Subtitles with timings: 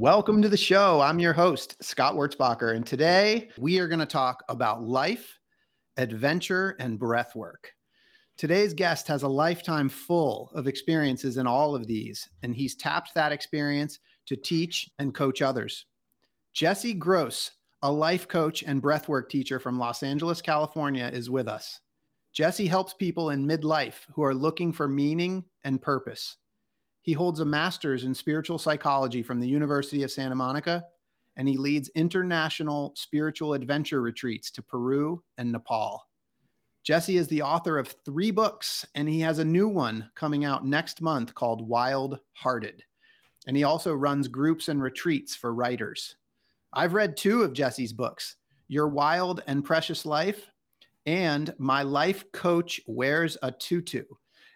[0.00, 1.02] Welcome to the show.
[1.02, 5.38] I'm your host, Scott Wurzbacher, and today we are going to talk about life,
[5.98, 7.70] adventure, and breath work.
[8.38, 13.12] Today's guest has a lifetime full of experiences in all of these, and he's tapped
[13.14, 15.84] that experience to teach and coach others.
[16.54, 17.50] Jesse Gros,
[17.82, 21.78] a life coach and breathwork teacher from Los Angeles, California, is with us.
[22.32, 26.38] Jesse helps people in midlife who are looking for meaning and purpose.
[27.02, 30.84] He holds a master's in spiritual psychology from the University of Santa Monica,
[31.36, 36.06] and he leads international spiritual adventure retreats to Peru and Nepal.
[36.82, 40.66] Jesse is the author of three books, and he has a new one coming out
[40.66, 42.82] next month called Wild Hearted.
[43.46, 46.16] And he also runs groups and retreats for writers.
[46.72, 48.36] I've read two of Jesse's books
[48.68, 50.46] Your Wild and Precious Life
[51.06, 54.04] and My Life Coach Wears a Tutu.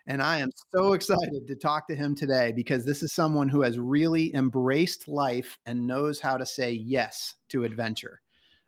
[0.07, 3.63] And I am so excited to talk to him today because this is someone who
[3.63, 8.21] has really embraced life and knows how to say yes to adventure.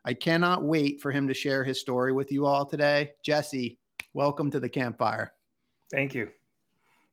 [0.06, 3.10] I cannot wait for him to share his story with you all today.
[3.22, 3.78] Jesse,
[4.14, 5.34] welcome to the campfire.
[5.90, 6.30] Thank you.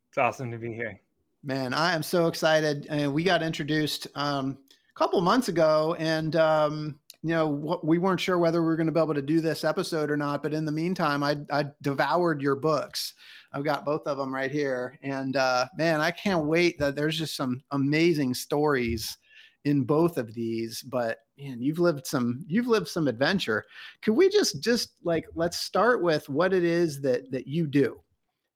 [0.09, 1.01] It's awesome to be here.
[1.43, 2.87] Man, I am so excited.
[2.89, 4.57] And we got introduced um,
[4.95, 8.87] a couple months ago, and um, you know, we weren't sure whether we were going
[8.87, 10.43] to be able to do this episode or not.
[10.43, 13.13] But in the meantime, I, I devoured your books.
[13.53, 14.99] I've got both of them right here.
[15.01, 19.17] And uh, man, I can't wait that there's just some amazing stories
[19.63, 20.81] in both of these.
[20.81, 23.63] But man, you've lived some you've lived some adventure.
[24.01, 28.01] Could we just just like let's start with what it is that that you do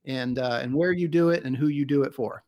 [0.03, 2.43] and uh, and where you do it and who you do it for?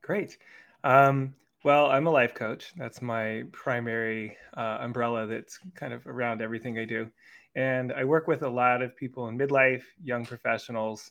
[0.00, 0.38] Great.
[0.82, 2.72] Um, well, I'm a life coach.
[2.76, 7.08] That's my primary uh, umbrella that's kind of around everything I do.
[7.54, 11.10] And I work with a lot of people in midlife, young professionals,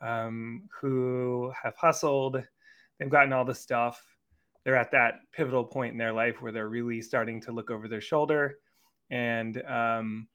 [0.00, 2.42] um, who have hustled,
[2.98, 4.02] they've gotten all the stuff.
[4.64, 7.88] They're at that pivotal point in their life where they're really starting to look over
[7.88, 8.58] their shoulder
[9.10, 10.28] and um,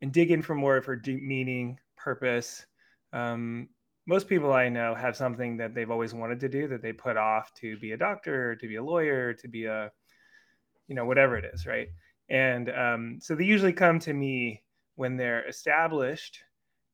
[0.00, 2.66] and dig in for more of her deep meaning, purpose.
[3.12, 3.68] Um,
[4.06, 7.16] most people I know have something that they've always wanted to do that they put
[7.16, 9.90] off to be a doctor, to be a lawyer, to be a,
[10.88, 11.88] you know, whatever it is, right?
[12.28, 14.62] And um, so they usually come to me
[14.96, 16.40] when they're established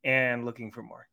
[0.04, 1.08] and looking for more.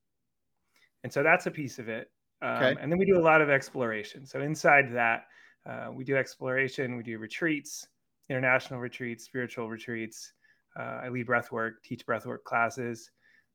[1.03, 2.11] And so that's a piece of it.
[2.41, 2.81] Um, okay.
[2.81, 4.25] And then we do a lot of exploration.
[4.25, 5.25] So inside that,
[5.66, 7.88] uh, we do exploration, we do retreats,
[8.29, 10.34] international retreats, spiritual retreats.
[10.78, 13.11] Uh, I lead breathwork, teach breathwork classes.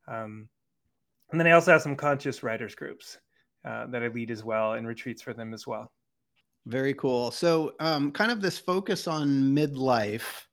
[0.08, 0.48] Um,
[1.30, 3.18] and then I also have some conscious writers groups
[3.64, 5.90] uh, that I lead as well and retreats for them as well.
[6.66, 7.30] Very cool.
[7.30, 10.44] So, um, kind of this focus on midlife.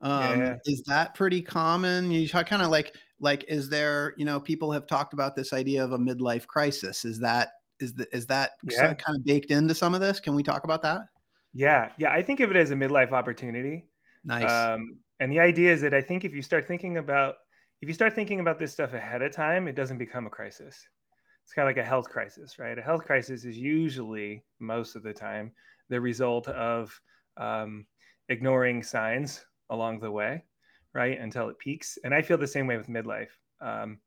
[0.00, 0.56] Um, yeah.
[0.64, 2.10] Is that pretty common?
[2.10, 5.82] You kind of like like is there you know people have talked about this idea
[5.82, 7.50] of a midlife crisis is that
[7.80, 8.94] is the, is that yeah.
[8.94, 11.02] kind of baked into some of this can we talk about that
[11.52, 13.86] yeah yeah i think of it as a midlife opportunity
[14.24, 17.36] nice um, and the idea is that i think if you start thinking about
[17.80, 20.86] if you start thinking about this stuff ahead of time it doesn't become a crisis.
[21.44, 22.78] It's kind of like a health crisis right?
[22.78, 25.52] A health crisis is usually most of the time
[25.88, 26.98] the result of
[27.36, 27.86] um,
[28.28, 30.42] ignoring signs along the way
[30.94, 31.98] right until it peaks.
[32.04, 33.30] And i feel the same way with midlife.
[33.60, 33.98] Um,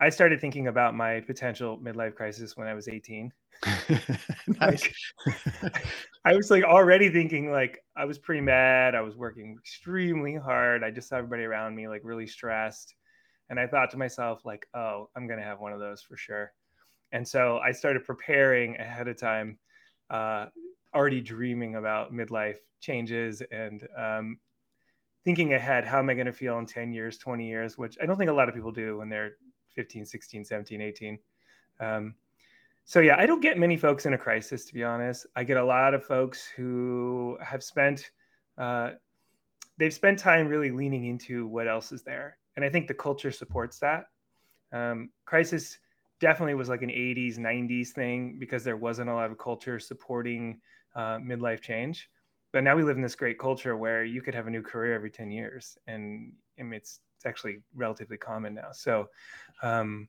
[0.00, 3.32] i started thinking about my potential midlife crisis when i was 18
[4.60, 4.94] like,
[6.24, 8.94] i was like already thinking like i was pretty mad.
[8.94, 10.84] I was working extremely hard.
[10.84, 12.94] I just saw everybody around me like really stressed
[13.50, 16.52] and i thought to myself like oh i'm gonna have one of those for sure.
[17.12, 19.58] And so i started preparing ahead of time
[20.10, 20.46] uh,
[20.94, 24.38] already dreaming about midlife changes and um,
[25.24, 28.06] thinking ahead how am i going to feel in 10 years 20 years which i
[28.06, 29.32] don't think a lot of people do when they're
[29.74, 31.18] 15 16 17 18
[31.80, 32.14] um,
[32.84, 35.26] so yeah i don't get many folks in a crisis to be honest.
[35.36, 38.10] I get a lot of folks who have spent
[38.56, 38.92] uh,
[39.76, 43.30] they've spent time really leaning into what else is there and i think the culture
[43.30, 44.06] supports that.
[44.72, 45.78] Um, crisis
[46.20, 50.60] definitely was like an 80s 90s thing because there wasn't a lot of culture supporting
[50.96, 52.10] uh, midlife change.
[52.52, 54.92] But now we live in this great culture where you could have a new career
[54.92, 58.72] every 10 years and, and it's, it's actually relatively common now.
[58.72, 59.06] So
[59.62, 60.08] um,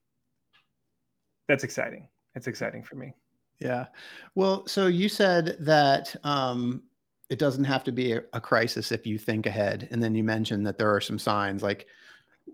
[1.48, 2.08] that's exciting.
[2.34, 3.14] It's exciting for me.
[3.60, 3.86] Yeah.
[4.34, 6.82] Well so you said that um,
[7.30, 9.88] it doesn't have to be a, a crisis if you think ahead.
[9.92, 11.86] And then you mentioned that there are some signs like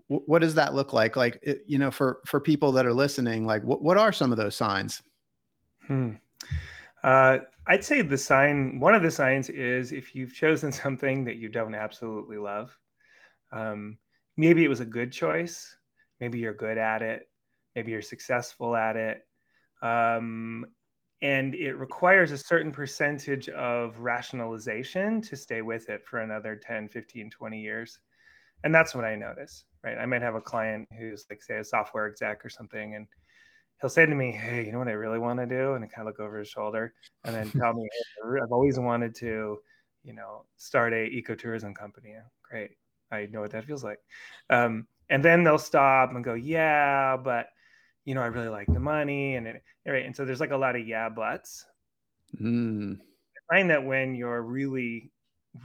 [0.08, 1.16] what does that look like?
[1.16, 4.38] Like you know for for people that are listening like what, what are some of
[4.38, 5.02] those signs?
[5.86, 6.14] Hmm.
[7.04, 7.38] uh,
[7.68, 11.48] i'd say the sign one of the signs is if you've chosen something that you
[11.48, 12.76] don't absolutely love
[13.52, 13.96] um,
[14.36, 15.76] maybe it was a good choice
[16.20, 17.28] maybe you're good at it
[17.74, 19.26] maybe you're successful at it
[19.82, 20.66] um,
[21.22, 26.88] and it requires a certain percentage of rationalization to stay with it for another 10
[26.88, 28.00] 15 20 years
[28.64, 31.64] and that's what i notice right i might have a client who's like say a
[31.64, 33.06] software exec or something and
[33.80, 35.88] he'll say to me hey you know what i really want to do and I
[35.88, 36.94] kind of look over his shoulder
[37.24, 39.58] and then tell me hey, i've always wanted to
[40.02, 42.14] you know start a ecotourism company
[42.48, 42.70] great
[43.12, 43.98] i know what that feels like
[44.50, 47.48] um, and then they'll stop and go yeah but
[48.06, 50.06] you know, I really like the money and it, right.
[50.06, 51.66] And so there's like a lot of yeah buts.
[52.40, 52.98] Mm.
[52.98, 55.10] I find that when you're really,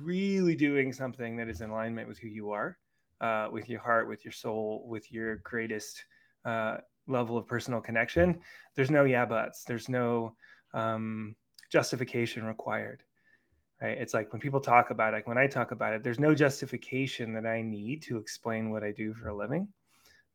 [0.01, 2.77] really doing something that is in alignment with who you are,
[3.21, 6.03] uh, with your heart, with your soul, with your greatest
[6.43, 6.77] uh,
[7.07, 8.39] level of personal connection,
[8.75, 9.63] there's no yeah buts.
[9.63, 10.35] There's no
[10.73, 11.35] um,
[11.71, 13.03] justification required.
[13.81, 13.97] Right?
[13.97, 16.35] It's like when people talk about it, like when I talk about it, there's no
[16.35, 19.67] justification that I need to explain what I do for a living.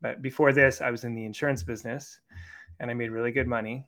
[0.01, 2.21] But before this, I was in the insurance business
[2.81, 3.87] and I made really good money.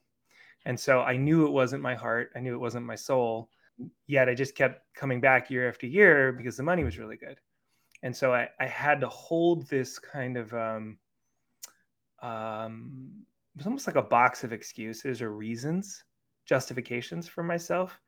[0.64, 2.30] And so I knew it wasn't my heart.
[2.36, 3.48] I knew it wasn't my soul.
[4.06, 7.38] Yet I just kept coming back year after year because the money was really good.
[8.02, 10.98] And so I, I had to hold this kind of, um,
[12.22, 13.10] um,
[13.54, 16.04] it was almost like a box of excuses or reasons,
[16.46, 18.00] justifications for myself.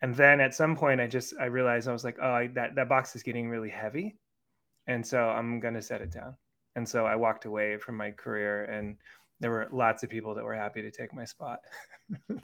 [0.00, 2.76] And then at some point, I just I realized I was like, oh, I, that
[2.76, 4.16] that box is getting really heavy,
[4.86, 6.36] and so I'm gonna set it down
[6.78, 8.96] and so I walked away from my career, and
[9.40, 11.58] there were lots of people that were happy to take my spot.
[12.28, 12.38] so.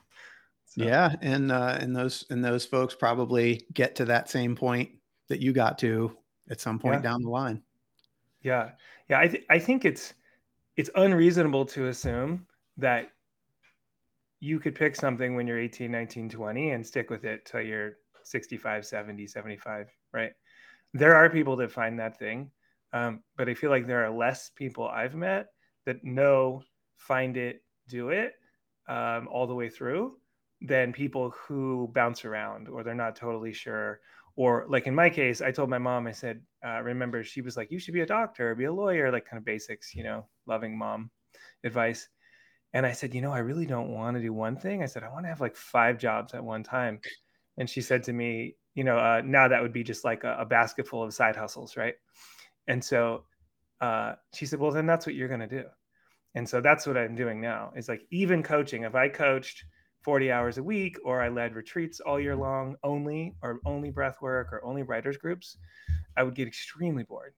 [0.74, 4.90] Yeah, and uh, and those and those folks probably get to that same point
[5.28, 6.16] that you got to
[6.50, 7.00] at some point yeah.
[7.02, 7.62] down the line.
[8.42, 8.70] Yeah,
[9.08, 9.20] yeah.
[9.20, 10.14] I th- I think it's
[10.76, 12.46] it's unreasonable to assume
[12.76, 13.10] that
[14.40, 17.92] you could pick something when you're 18 19 20 and stick with it till you're
[18.24, 20.32] 65 70 75 right
[20.92, 22.50] there are people that find that thing
[22.94, 25.48] um, but I feel like there are less people I've met
[25.84, 26.62] that know,
[26.96, 28.34] find it, do it
[28.88, 30.16] um, all the way through
[30.62, 34.00] than people who bounce around or they're not totally sure.
[34.36, 37.56] Or like in my case, I told my mom, I said, uh, remember, she was
[37.56, 40.26] like, you should be a doctor, be a lawyer, like kind of basics, you know,
[40.46, 41.10] loving mom
[41.62, 42.08] advice.
[42.72, 44.82] And I said, you know, I really don't want to do one thing.
[44.82, 47.00] I said, I want to have like five jobs at one time.
[47.56, 50.38] And she said to me, you know, uh, now that would be just like a,
[50.40, 51.94] a basket full of side hustles, right?
[52.66, 53.24] And so
[53.80, 55.64] uh, she said, well, then that's what you're going to do.
[56.34, 58.82] And so that's what I'm doing now is like even coaching.
[58.82, 59.64] If I coached
[60.04, 64.20] 40 hours a week or I led retreats all year long only, or only breath
[64.20, 65.56] work or only writers groups,
[66.16, 67.34] I would get extremely bored.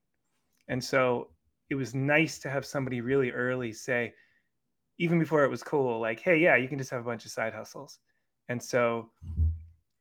[0.69, 1.29] And so
[1.71, 4.13] it was nice to have somebody really early say,
[4.99, 7.31] even before it was cool, like, hey, yeah, you can just have a bunch of
[7.31, 8.01] side hustles.
[8.49, 9.11] And so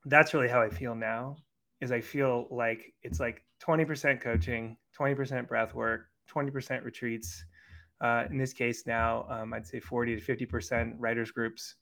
[0.06, 1.38] that's really how I feel now
[1.82, 7.46] is I feel like it's like 20% coaching, 20% breath work, 20% retreats.
[8.02, 11.76] Uh, in this case, now um, I'd say 40 to 50% writers groups.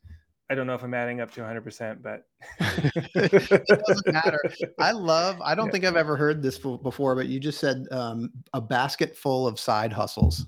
[0.49, 2.25] I don't know if I'm adding up to 100%, but
[2.59, 4.39] it doesn't matter.
[4.79, 5.71] I love, I don't yeah.
[5.71, 9.59] think I've ever heard this before, but you just said um, a basket full of
[9.59, 10.45] side hustles.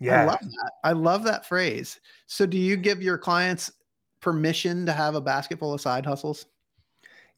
[0.00, 0.22] Yeah.
[0.22, 0.72] I love that.
[0.84, 2.00] I love that phrase.
[2.26, 3.72] So, do you give your clients
[4.20, 6.46] permission to have a basket full of side hustles?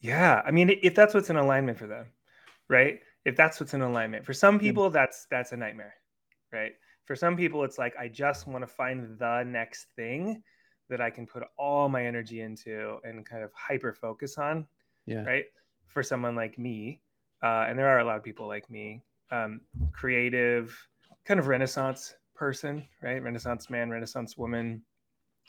[0.01, 0.43] Yeah.
[0.45, 2.07] I mean, if that's what's in alignment for them,
[2.69, 3.01] right?
[3.29, 4.25] if that's what's in alignment.
[4.25, 5.95] For some people, that's that's a nightmare,
[6.51, 6.73] right?
[7.05, 10.43] For some people, it's like I just want to find the next thing
[10.89, 14.67] that I can put all my energy into and kind of hyper focus on.
[15.07, 15.25] Yeah.
[15.25, 15.45] Right.
[15.87, 17.01] For someone like me,
[17.43, 19.61] uh, and there are a lot of people like me, um,
[19.93, 20.77] creative,
[21.25, 23.23] kind of Renaissance person, right?
[23.23, 24.83] Renaissance man, Renaissance woman.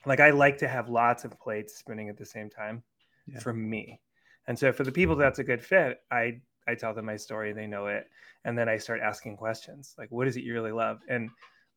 [0.06, 2.84] Like I like to have lots of plates spinning at the same time
[3.28, 3.40] yeah.
[3.40, 4.00] for me.
[4.48, 7.52] And so for the people that's a good fit, I I tell them my story,
[7.52, 8.08] they know it,
[8.46, 11.30] and then I start asking questions like, "What is it you really love?" And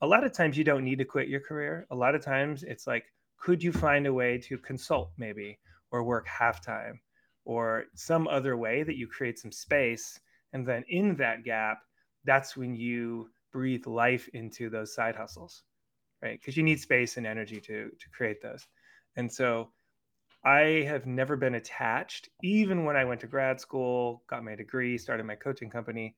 [0.03, 1.87] a lot of times you don't need to quit your career.
[1.91, 3.05] A lot of times it's like,
[3.43, 5.59] could you find a way to consult maybe,
[5.91, 7.01] or work half time,
[7.45, 10.21] or some other way that you create some space,
[10.53, 11.79] and then in that gap,
[12.25, 15.65] that's when you breathe life into those side hustles,
[16.23, 16.39] right?
[16.41, 18.67] Because you need space and energy to to create those,
[19.17, 19.73] and so
[20.45, 24.99] I have never been attached, even when I went to grad school, got my degree,
[24.99, 26.17] started my coaching company.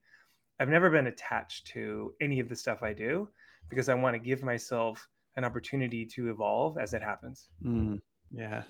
[0.59, 3.29] I've never been attached to any of the stuff I do
[3.69, 7.49] because I want to give myself an opportunity to evolve as it happens.
[7.63, 7.99] Mm,
[8.31, 8.63] yeah.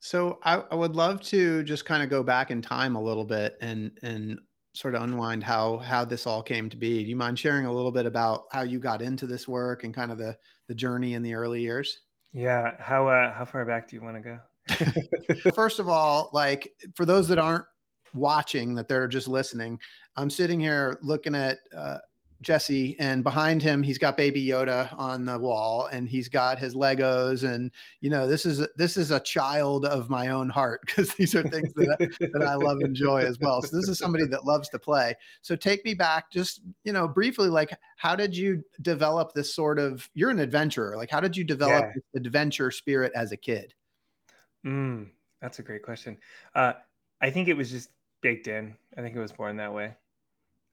[0.00, 3.24] So I, I would love to just kind of go back in time a little
[3.24, 4.38] bit and and
[4.74, 7.02] sort of unwind how how this all came to be.
[7.02, 9.94] Do you mind sharing a little bit about how you got into this work and
[9.94, 10.36] kind of the
[10.68, 12.00] the journey in the early years?
[12.32, 12.72] Yeah.
[12.78, 15.50] How uh, how far back do you want to go?
[15.54, 17.64] First of all, like for those that aren't
[18.14, 19.78] watching, that they're just listening,
[20.16, 21.98] I'm sitting here looking at uh,
[22.42, 26.74] Jesse, and behind him he's got Baby Yoda on the wall, and he's got his
[26.74, 31.14] Legos, and you know this is this is a child of my own heart because
[31.14, 33.62] these are things that I, that I love and enjoy as well.
[33.62, 35.14] So this is somebody that loves to play.
[35.42, 39.78] So take me back, just you know, briefly, like how did you develop this sort
[39.78, 40.08] of?
[40.14, 40.96] You're an adventurer.
[40.96, 42.20] Like how did you develop yeah.
[42.20, 43.74] adventure spirit as a kid?
[44.66, 45.08] Mm,
[45.40, 46.18] that's a great question.
[46.54, 46.74] Uh,
[47.20, 47.90] I think it was just
[48.20, 48.74] baked in.
[48.96, 49.94] I think it was born that way.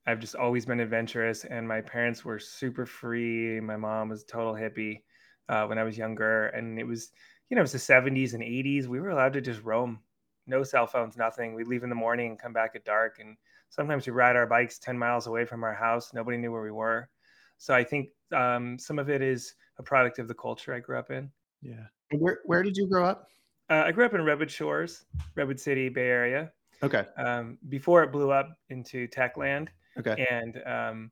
[0.05, 3.59] I've just always been adventurous, and my parents were super free.
[3.61, 5.01] My mom was a total hippie
[5.47, 7.11] uh, when I was younger, and it was,
[7.49, 8.87] you know, it was the '70s and '80s.
[8.87, 9.99] We were allowed to just roam,
[10.45, 11.53] no cell phones, nothing.
[11.53, 13.37] We'd leave in the morning and come back at dark, and
[13.69, 16.13] sometimes we ride our bikes 10 miles away from our house.
[16.13, 17.09] Nobody knew where we were.
[17.57, 20.99] So I think um, some of it is a product of the culture I grew
[20.99, 21.31] up in.
[21.61, 21.85] Yeah.
[22.11, 23.29] Where Where did you grow up?
[23.69, 25.05] Uh, I grew up in Redwood Shores,
[25.35, 26.51] Redwood City, Bay Area.
[26.83, 27.05] Okay.
[27.17, 29.69] Um, before it blew up into Techland
[29.99, 30.27] Okay.
[30.29, 31.11] And um,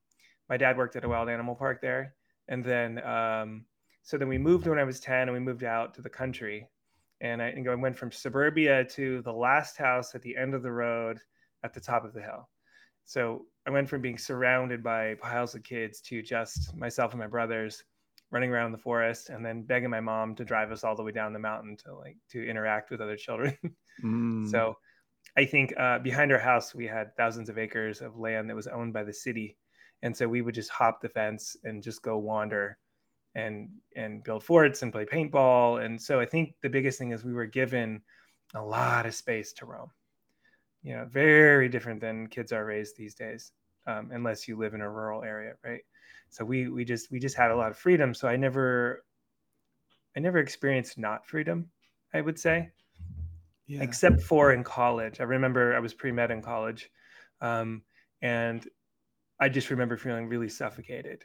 [0.49, 2.15] my dad worked at a wild animal park there.
[2.47, 3.65] And then, um,
[4.03, 6.67] so then we moved when I was 10 and we moved out to the country.
[7.21, 10.63] And I, and I went from suburbia to the last house at the end of
[10.63, 11.19] the road
[11.63, 12.49] at the top of the hill.
[13.05, 17.27] So I went from being surrounded by piles of kids to just myself and my
[17.27, 17.83] brothers
[18.31, 21.11] running around the forest and then begging my mom to drive us all the way
[21.11, 23.55] down the mountain to like to interact with other children.
[24.03, 24.49] mm.
[24.49, 24.75] So
[25.37, 28.67] I think uh, behind our house we had thousands of acres of land that was
[28.67, 29.57] owned by the city,
[30.01, 32.77] and so we would just hop the fence and just go wander,
[33.35, 35.83] and and build forts and play paintball.
[35.83, 38.01] And so I think the biggest thing is we were given
[38.53, 39.89] a lot of space to roam.
[40.83, 43.51] You know, very different than kids are raised these days,
[43.87, 45.81] um, unless you live in a rural area, right?
[46.29, 48.13] So we we just we just had a lot of freedom.
[48.13, 49.03] So I never
[50.15, 51.69] I never experienced not freedom.
[52.13, 52.71] I would say
[53.71, 53.83] yeah.
[53.83, 55.19] except for in college.
[55.19, 56.89] I remember I was pre med in college,
[57.41, 57.83] um,
[58.21, 58.67] and
[59.39, 61.23] I just remember feeling really suffocated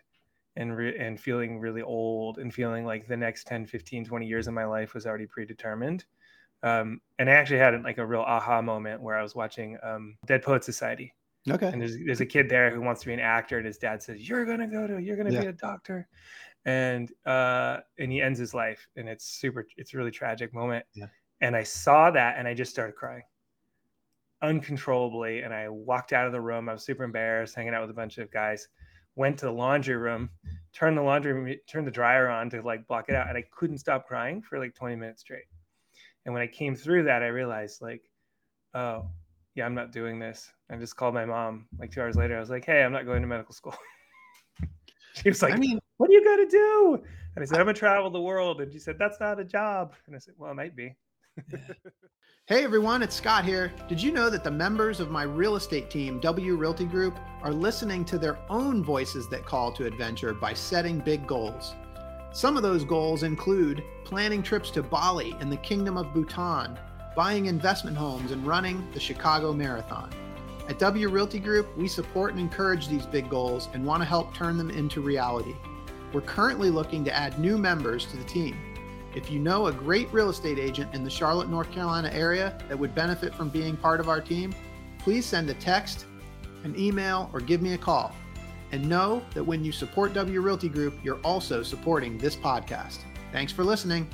[0.57, 4.49] and re- and feeling really old and feeling like the next 10 15 20 years
[4.49, 6.05] of my life was already predetermined
[6.63, 10.17] um, and i actually had like a real aha moment where i was watching um,
[10.27, 11.15] dead poet society
[11.51, 13.79] okay and there's, there's a kid there who wants to be an actor and his
[13.79, 15.43] dad says you're gonna go to you're gonna yeah.
[15.43, 16.09] be a doctor
[16.65, 20.85] and uh and he ends his life and it's super it's a really tragic moment
[20.95, 21.07] yeah.
[21.41, 23.23] And I saw that and I just started crying
[24.43, 25.41] uncontrollably.
[25.41, 26.69] And I walked out of the room.
[26.69, 28.69] I was super embarrassed, hanging out with a bunch of guys.
[29.15, 30.29] Went to the laundry room,
[30.75, 33.79] turned the laundry, turned the dryer on to like block it out, and I couldn't
[33.79, 35.47] stop crying for like 20 minutes straight.
[36.27, 38.03] And when I came through that, I realized like,
[38.75, 39.07] oh,
[39.55, 40.53] yeah, I'm not doing this.
[40.71, 42.37] I just called my mom like two hours later.
[42.37, 43.75] I was like, hey, I'm not going to medical school.
[45.15, 47.03] she was like, I mean, what do you got to do?
[47.37, 48.61] And I said, I'm gonna travel the world.
[48.61, 49.95] And she said, that's not a job.
[50.07, 50.95] And I said, well, it might be.
[52.47, 53.73] Hey everyone, it's Scott here.
[53.89, 57.53] Did you know that the members of my real estate team, W Realty Group, are
[57.53, 61.75] listening to their own voices that call to adventure by setting big goals?
[62.33, 66.79] Some of those goals include planning trips to Bali and the Kingdom of Bhutan,
[67.15, 70.11] buying investment homes, and running the Chicago Marathon.
[70.69, 74.35] At W Realty Group, we support and encourage these big goals and want to help
[74.35, 75.55] turn them into reality.
[76.13, 78.76] We're currently looking to add new members to the team.
[79.17, 82.79] If you know a great real estate agent in the Charlotte, North Carolina area that
[82.79, 84.55] would benefit from being part of our team,
[84.99, 86.05] please send a text,
[86.65, 88.15] an email, or give me a call.
[88.73, 92.99] And know that when you support W Realty Group, you're also supporting this podcast.
[93.33, 94.07] Thanks for listening.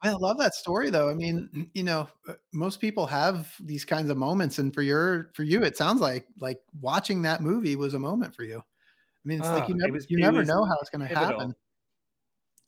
[0.00, 1.10] I love that story though.
[1.10, 5.32] I mean, you know, uh, most people have these kinds of moments and for your
[5.34, 8.56] for you it sounds like like watching that movie was a moment for you.
[8.56, 11.14] I mean, it's like you ah, never was, you never know how it's going to
[11.14, 11.54] happen.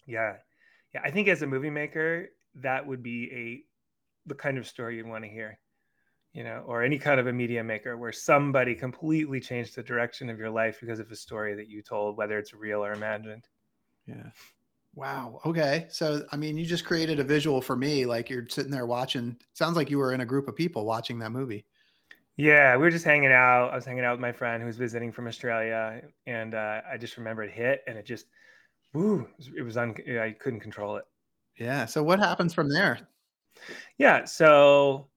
[0.08, 0.36] Yeah.
[0.94, 1.02] Yeah.
[1.04, 5.06] I think as a movie maker, that would be a the kind of story you'd
[5.06, 5.58] want to hear.
[6.32, 10.28] You know, or any kind of a media maker where somebody completely changed the direction
[10.28, 13.44] of your life because of a story that you told, whether it's real or imagined.
[14.06, 14.30] Yeah.
[14.94, 15.40] Wow.
[15.46, 15.86] Okay.
[15.90, 18.04] So, I mean, you just created a visual for me.
[18.04, 19.36] Like you're sitting there watching.
[19.54, 21.64] Sounds like you were in a group of people watching that movie.
[22.36, 23.70] Yeah, we were just hanging out.
[23.72, 26.96] I was hanging out with my friend who was visiting from Australia, and uh, I
[26.96, 28.26] just remember it hit, and it just
[28.96, 31.04] Ooh, it was un- I couldn't control it.
[31.58, 31.86] Yeah.
[31.86, 32.98] So what happens from there?
[33.98, 34.24] Yeah.
[34.24, 35.08] So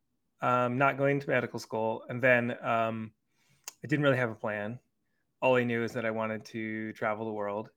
[0.41, 3.11] um, not going to medical school, and then um,
[3.83, 4.79] I didn't really have a plan.
[5.41, 7.69] All I knew is that I wanted to travel the world,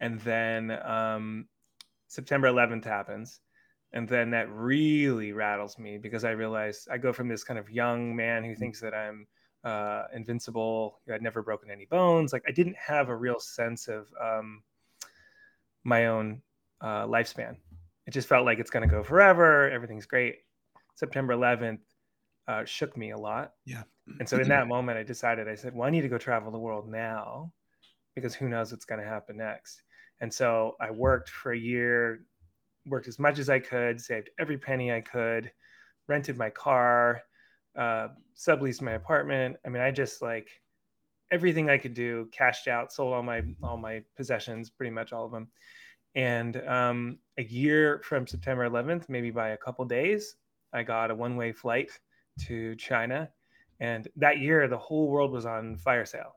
[0.00, 1.48] and then um,
[2.08, 3.40] September 11th happens,
[3.92, 7.70] And then that really rattles me because I realize I go from this kind of
[7.70, 9.26] young man who thinks that I'm
[9.64, 11.00] uh, invincible.
[11.12, 12.32] I'd never broken any bones.
[12.32, 14.62] Like I didn't have a real sense of um,
[15.84, 16.42] my own
[16.80, 17.56] uh, lifespan.
[18.06, 19.70] It just felt like it's going to go forever.
[19.70, 20.36] Everything's great.
[20.94, 21.78] September 11th
[22.48, 23.52] uh, shook me a lot.
[23.64, 23.82] Yeah.
[24.18, 26.52] And so in that moment, I decided, I said, well, I need to go travel
[26.52, 27.52] the world now
[28.14, 29.82] because who knows what's going to happen next.
[30.20, 32.24] And so I worked for a year,
[32.86, 35.50] worked as much as I could, saved every penny I could,
[36.06, 37.22] rented my car,
[37.76, 39.56] uh, subleased my apartment.
[39.66, 40.48] I mean, I just like
[41.34, 45.26] everything I could do, cashed out, sold all my all my possessions, pretty much all
[45.26, 45.48] of them.
[46.14, 50.36] And um, a year from September 11th, maybe by a couple days,
[50.72, 51.90] I got a one way flight
[52.46, 53.28] to China.
[53.80, 56.36] And that year, the whole world was on fire sale.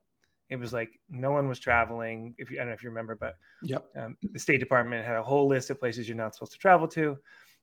[0.50, 2.34] It was like no one was traveling.
[2.40, 3.86] If you, I don't know if you remember, but yep.
[3.96, 6.88] um, the State Department had a whole list of places you're not supposed to travel
[6.90, 7.18] to.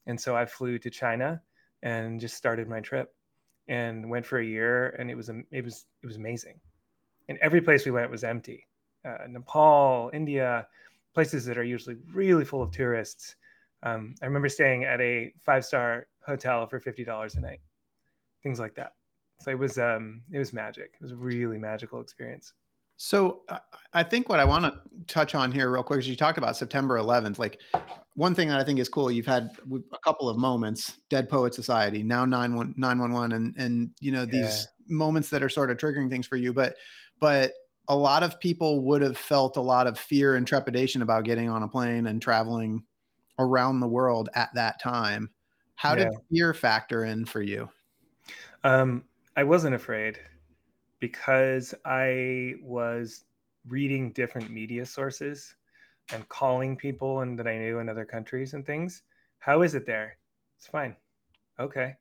[0.06, 1.42] And so I flew to China
[1.82, 3.12] and just started my trip
[3.66, 4.90] and went for a year.
[4.98, 6.60] And it was, it was, it was amazing.
[7.28, 8.66] And every place we went was empty.
[9.04, 10.66] Uh, Nepal, India,
[11.14, 13.36] places that are usually really full of tourists.
[13.82, 17.60] Um, I remember staying at a five star hotel for fifty dollars a night,
[18.42, 18.92] things like that.
[19.40, 20.94] So it was um, it was magic.
[20.94, 22.54] It was a really magical experience.
[22.96, 23.42] So
[23.92, 24.80] I think what I want to
[25.12, 27.38] touch on here real quick is you talked about September 11th.
[27.38, 27.60] Like
[28.14, 29.50] one thing that I think is cool, you've had
[29.92, 34.96] a couple of moments, Dead Poet Society, now 911, and and you know these yeah.
[34.96, 36.52] moments that are sort of triggering things for you.
[36.52, 36.76] But
[37.20, 37.52] but
[37.88, 41.48] a lot of people would have felt a lot of fear and trepidation about getting
[41.48, 42.82] on a plane and traveling
[43.38, 45.30] around the world at that time.
[45.74, 46.04] How yeah.
[46.04, 47.68] did fear factor in for you?
[48.62, 49.04] Um,
[49.36, 50.18] I wasn't afraid
[51.00, 53.24] because I was
[53.68, 55.54] reading different media sources
[56.12, 59.02] and calling people and that I knew in other countries and things.
[59.38, 60.16] How is it there?
[60.56, 60.96] It's fine.
[61.58, 61.94] Okay.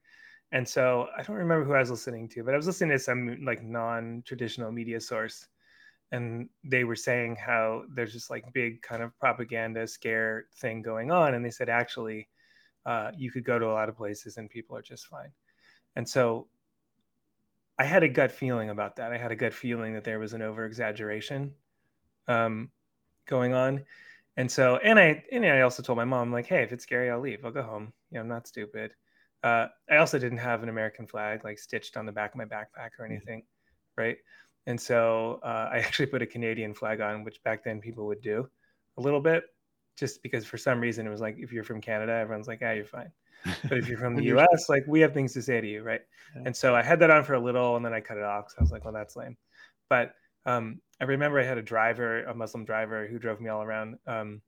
[0.53, 2.99] And so I don't remember who I was listening to, but I was listening to
[2.99, 5.47] some like non-traditional media source
[6.11, 11.09] and they were saying how there's just like big kind of propaganda scare thing going
[11.09, 12.29] on and they said actually
[12.85, 15.31] uh, you could go to a lot of places and people are just fine.
[15.95, 16.47] And so
[17.79, 19.11] i had a gut feeling about that.
[19.11, 21.51] I had a gut feeling that there was an over exaggeration
[22.27, 22.69] um,
[23.27, 23.83] going on.
[24.37, 27.09] And so and i and i also told my mom like hey if it's scary
[27.09, 27.43] i'll leave.
[27.43, 27.91] I'll go home.
[28.11, 28.93] You know i'm not stupid
[29.43, 32.45] uh, i also didn't have an american flag like stitched on the back of my
[32.45, 33.13] backpack or mm-hmm.
[33.13, 34.01] anything mm-hmm.
[34.01, 34.17] right
[34.65, 38.21] and so uh, I actually put a Canadian flag on, which back then people would
[38.21, 38.47] do
[38.97, 39.43] a little bit,
[39.97, 42.71] just because for some reason it was like if you're from Canada, everyone's like, ah,
[42.71, 43.11] you're fine.
[43.67, 46.01] But if you're from the US, like we have things to say to you, right?
[46.35, 46.43] Yeah.
[46.45, 48.45] And so I had that on for a little and then I cut it off
[48.45, 49.37] because I was like, well, that's lame.
[49.89, 50.13] But
[50.45, 53.97] um, I remember I had a driver, a Muslim driver, who drove me all around
[54.07, 54.41] um,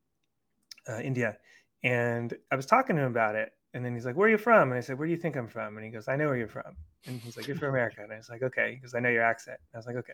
[0.90, 1.38] uh, India.
[1.84, 3.52] And I was talking to him about it.
[3.76, 4.72] And then he's like, Where are you from?
[4.72, 5.76] And I said, Where do you think I'm from?
[5.76, 6.78] And he goes, I know where you're from.
[7.06, 8.02] And he's like, You're from America.
[8.02, 8.80] And I was like, Okay.
[8.80, 9.58] Because I know your accent.
[9.60, 10.14] And I was like, Okay.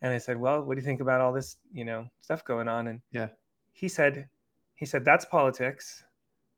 [0.00, 2.68] And I said, Well, what do you think about all this, you know, stuff going
[2.68, 2.86] on?
[2.86, 3.28] And yeah,
[3.74, 4.30] he said,
[4.76, 6.02] he said, That's politics.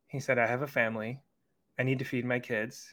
[0.06, 1.20] He said, I have a family.
[1.76, 2.86] I need to feed my kids.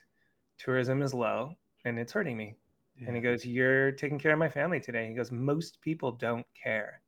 [0.58, 1.54] Tourism is low
[1.86, 2.56] and it's hurting me.
[2.98, 3.08] Yeah.
[3.10, 5.08] And he goes, You're taking care of my family today.
[5.08, 7.04] He goes, Most people don't care.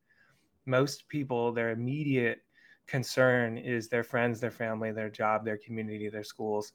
[0.67, 2.43] Most people, their immediate
[2.91, 6.73] concern is their friends, their family, their job, their community, their schools.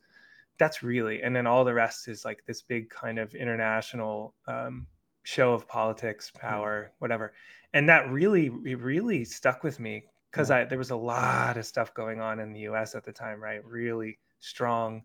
[0.59, 4.87] That's really, and then all the rest is like this big kind of international um,
[5.25, 7.35] show of politics, power, whatever.
[7.75, 10.51] And that really, really stuck with me because.
[10.51, 12.95] I there was a lot of stuff going on in the U.S.
[12.95, 13.63] at the time, right?
[13.65, 15.03] Really strong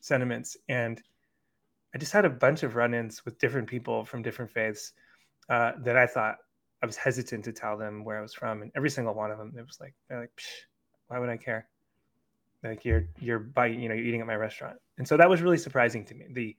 [0.00, 1.02] sentiments, and
[1.94, 4.92] I just had a bunch of run-ins with different people from different faiths
[5.48, 6.36] uh, that I thought
[6.82, 9.38] I was hesitant to tell them where I was from, and every single one of
[9.38, 10.32] them, it was like, they're like,
[11.08, 11.68] why would I care?
[12.64, 15.42] Like you're you're biting, you know, you're eating at my restaurant, and so that was
[15.42, 16.26] really surprising to me.
[16.32, 16.56] The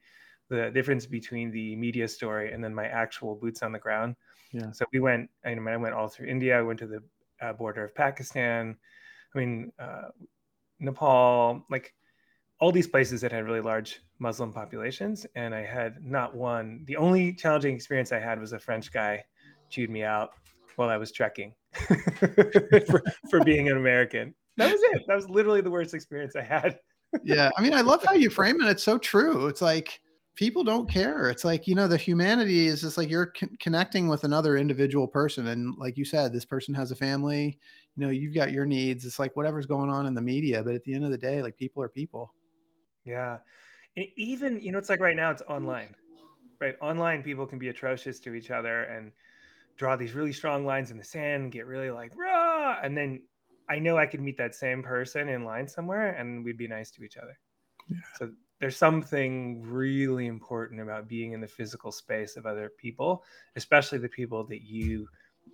[0.50, 4.14] the difference between the media story and then my actual boots on the ground.
[4.52, 4.70] Yeah.
[4.72, 5.30] So we went.
[5.44, 6.58] I mean, I went all through India.
[6.58, 7.02] I went to the
[7.40, 8.76] uh, border of Pakistan.
[9.34, 10.08] I mean, uh,
[10.78, 11.94] Nepal, like
[12.60, 16.84] all these places that had really large Muslim populations, and I had not one.
[16.86, 19.24] The only challenging experience I had was a French guy
[19.70, 20.30] chewed me out
[20.76, 21.54] while I was trekking
[22.86, 24.34] for, for being an American.
[24.56, 25.02] That was it.
[25.06, 26.78] That was literally the worst experience I had.
[27.24, 27.50] yeah.
[27.56, 28.68] I mean, I love how you frame it.
[28.68, 29.46] It's so true.
[29.48, 30.00] It's like
[30.36, 31.30] people don't care.
[31.30, 35.06] It's like, you know, the humanity is just like you're con- connecting with another individual
[35.06, 35.48] person.
[35.48, 37.58] And like you said, this person has a family,
[37.96, 39.04] you know, you've got your needs.
[39.04, 40.62] It's like whatever's going on in the media.
[40.62, 42.32] But at the end of the day, like people are people.
[43.04, 43.38] Yeah.
[43.96, 45.94] And even, you know, it's like right now it's online,
[46.60, 46.74] right?
[46.80, 49.12] Online people can be atrocious to each other and
[49.76, 53.22] draw these really strong lines in the sand, get really like rah, and then
[53.68, 56.90] I know I could meet that same person in line somewhere and we'd be nice
[56.92, 57.38] to each other.
[57.88, 57.96] Yeah.
[58.18, 63.24] So there's something really important about being in the physical space of other people,
[63.56, 65.08] especially the people that you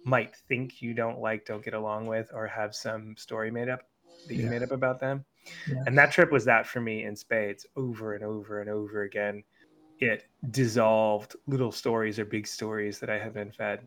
[0.05, 3.83] might think you don't like, don't get along with, or have some story made up
[4.29, 4.51] that you yeah.
[4.51, 5.25] made up about them.
[5.69, 5.83] Yeah.
[5.87, 9.43] And that trip was that for me in spades over and over and over again.
[9.99, 13.81] It dissolved little stories or big stories that I have been fed.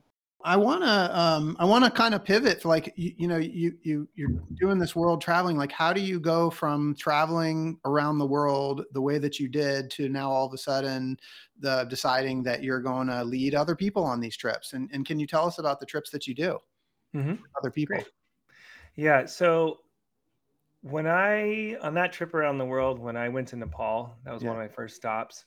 [0.45, 3.73] I want to um, I want to kind of pivot like you, you, know you
[3.81, 8.25] you you're doing this world traveling like how do you go from traveling around the
[8.25, 11.17] world the way that you did to now all of a sudden
[11.59, 15.17] the deciding that you're going to lead other people on these trips and and can
[15.17, 16.57] you tell us about the trips that you do
[17.15, 17.35] mm-hmm.
[17.57, 18.07] other people Great.
[18.95, 19.79] yeah so
[20.81, 24.43] when I on that trip around the world when I went to Nepal that was
[24.43, 24.49] yeah.
[24.49, 25.45] one of my first stops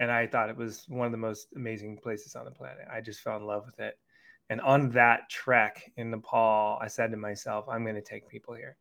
[0.00, 3.02] and I thought it was one of the most amazing places on the planet I
[3.02, 3.98] just fell in love with it
[4.50, 8.54] and on that trek in Nepal, I said to myself, I'm going to take people
[8.54, 8.76] here.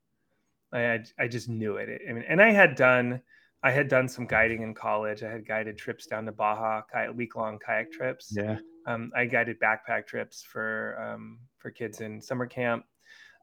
[0.73, 2.01] I, I just knew it.
[2.07, 3.21] I mean, and I had done,
[3.63, 5.23] I had done some guiding in college.
[5.23, 6.81] I had guided trips down to Baja,
[7.13, 8.33] week long kayak trips.
[8.35, 8.57] Yeah.
[8.87, 12.85] Um, I guided backpack trips for um, for kids in summer camp.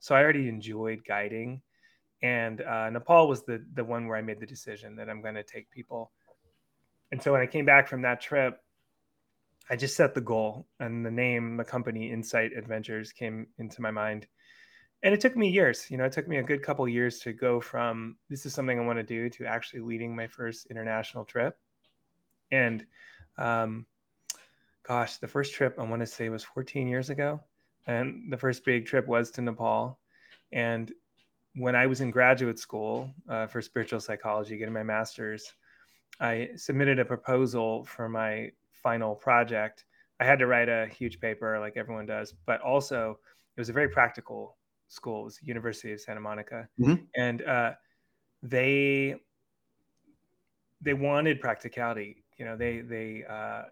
[0.01, 1.63] So I already enjoyed guiding,
[2.23, 5.37] and uh, Nepal was the the one where I made the decision that I'm going
[5.37, 6.13] to take people.
[7.13, 8.59] And so when I came back from that trip,
[9.71, 13.91] I just set the goal, and the name, the company, Insight Adventures, came into my
[13.91, 14.27] mind.
[15.03, 15.87] And it took me years.
[15.91, 18.79] You know, it took me a good couple years to go from this is something
[18.79, 21.57] I want to do to actually leading my first international trip.
[22.51, 22.85] And
[23.37, 23.87] um,
[24.83, 27.41] gosh, the first trip I want to say was 14 years ago.
[27.87, 29.99] And the first big trip was to Nepal.
[30.51, 30.93] And
[31.55, 35.53] when I was in graduate school uh, for spiritual psychology, getting my master's,
[36.21, 38.51] I submitted a proposal for my
[38.89, 39.85] final project,
[40.21, 43.19] I had to write a huge paper like everyone does, but also
[43.57, 44.57] it was a very practical
[44.89, 45.21] school.
[45.23, 47.05] It was the University of Santa Monica, mm-hmm.
[47.17, 47.73] and uh,
[48.43, 49.15] they
[50.81, 52.25] they wanted practicality.
[52.39, 53.63] You know, they they uh,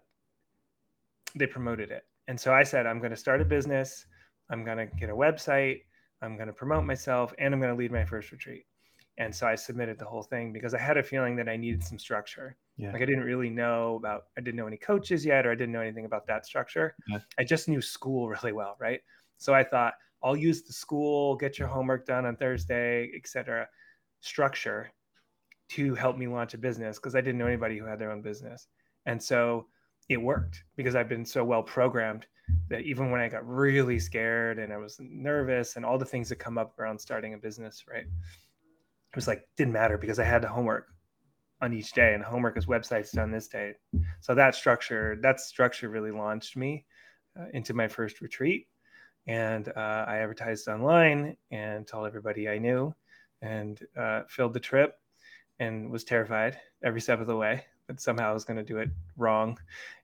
[1.35, 4.05] they promoted it, and so I said, I'm going to start a business.
[4.51, 5.81] I'm going to get a website.
[6.21, 8.65] I'm going to promote myself, and I'm going to lead my first retreat.
[9.19, 11.83] And so I submitted the whole thing because I had a feeling that I needed
[11.83, 12.55] some structure.
[12.77, 12.91] Yeah.
[12.91, 15.71] Like I didn't really know about, I didn't know any coaches yet, or I didn't
[15.71, 16.95] know anything about that structure.
[17.07, 17.19] Yeah.
[17.39, 19.01] I just knew school really well, right?
[19.37, 23.67] So I thought I'll use the school, get your homework done on Thursday, etc.
[24.19, 24.91] structure
[25.69, 28.21] to help me launch a business because I didn't know anybody who had their own
[28.21, 28.67] business.
[29.05, 29.67] And so
[30.09, 32.25] it worked because I've been so well programmed
[32.69, 36.29] that even when I got really scared and I was nervous and all the things
[36.29, 38.05] that come up around starting a business, right?
[39.11, 40.87] It was like didn't matter because I had the homework
[41.61, 43.73] on each day and homework is websites done this day.
[44.21, 46.85] So that structure that structure really launched me
[47.39, 48.67] uh, into my first retreat.
[49.27, 52.93] And uh, i advertised online and told everybody i knew
[53.41, 54.95] and uh, filled the trip
[55.59, 58.77] and was terrified every step of the way that somehow i was going to do
[58.77, 59.57] it wrong.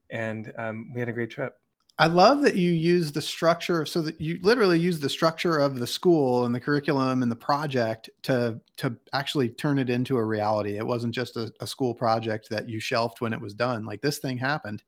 [0.10, 1.56] And um, we had a great trip
[2.00, 5.78] I love that you use the structure so that you literally use the structure of
[5.80, 10.24] the school and the curriculum and the project to to actually turn it into a
[10.24, 10.78] reality.
[10.78, 13.86] It wasn't just a, a school project that you shelved when it was done.
[13.86, 14.84] Like this thing happened.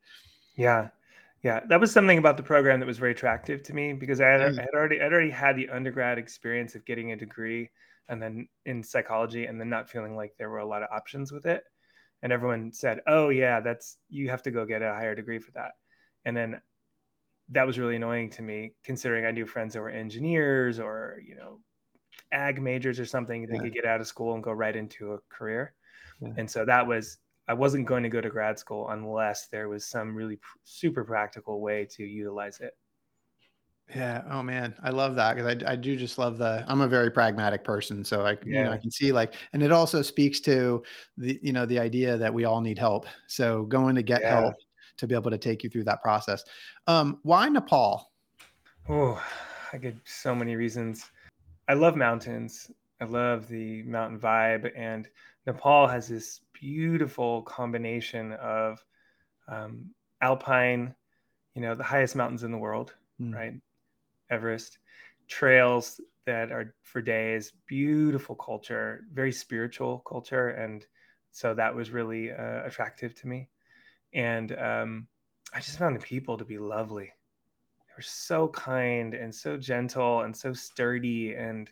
[0.56, 0.90] Yeah.
[1.44, 4.30] Yeah, that was something about the program that was very attractive to me because I
[4.30, 4.58] had, mm.
[4.58, 7.70] I had already I'd already had the undergrad experience of getting a degree
[8.10, 11.32] and then in psychology and then not feeling like there were a lot of options
[11.32, 11.64] with it.
[12.24, 15.52] And everyone said, "Oh yeah, that's you have to go get a higher degree for
[15.52, 15.74] that."
[16.26, 16.60] And then
[17.50, 21.36] that was really annoying to me considering I knew friends that were engineers or, you
[21.36, 21.60] know,
[22.32, 23.46] ag majors or something.
[23.46, 23.62] They yeah.
[23.62, 25.74] could get out of school and go right into a career.
[26.22, 26.30] Yeah.
[26.38, 29.86] And so that was, I wasn't going to go to grad school unless there was
[29.86, 32.76] some really pr- super practical way to utilize it.
[33.94, 34.24] Yeah.
[34.32, 36.66] Oh man, I love that because I, I do just love the.
[36.68, 38.38] I'm a very pragmatic person, so I yeah.
[38.44, 40.82] you know I can see like, and it also speaks to
[41.18, 43.06] the you know the idea that we all need help.
[43.28, 44.40] So going to get yeah.
[44.40, 44.56] help
[44.98, 46.44] to be able to take you through that process.
[46.88, 48.12] Um, why Nepal?
[48.88, 49.22] Oh,
[49.74, 51.10] I get so many reasons.
[51.68, 52.72] I love mountains.
[53.02, 55.10] I love the mountain vibe, and
[55.46, 58.84] Nepal has this beautiful combination of
[59.48, 59.90] um,
[60.22, 60.96] alpine,
[61.56, 63.34] you know, the highest mountains in the world, mm.
[63.34, 63.54] right?
[64.30, 64.80] Everest,
[65.28, 70.86] trails that are for days, beautiful culture, very spiritual culture, and
[71.32, 73.50] so that was really uh, attractive to me
[74.16, 75.08] and um,
[75.54, 77.06] I just found the people to be lovely.
[77.06, 81.70] They were so kind and so gentle and so sturdy and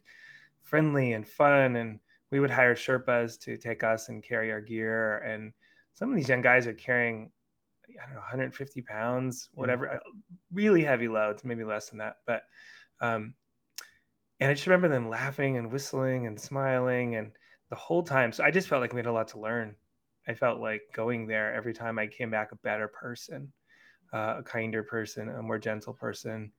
[0.62, 1.78] friendly and fun.
[1.78, 2.00] And
[2.32, 5.20] we would hire Sherpas to take us and carry our gear.
[5.20, 5.54] And
[5.94, 7.32] some of these young guys are carrying,
[7.90, 10.00] I don't know, 150 pounds, whatever, yeah.
[10.52, 12.18] really heavy loads, maybe less than that.
[12.28, 12.44] But
[13.00, 13.36] um,
[14.40, 17.32] and I just remember them laughing and whistling and smiling and
[17.70, 18.34] the whole time.
[18.34, 19.76] So I just felt like we had a lot to learn.
[20.28, 23.52] I felt like going there every time I came back a better person,
[24.14, 26.52] uh, a kinder person, a more gentle person,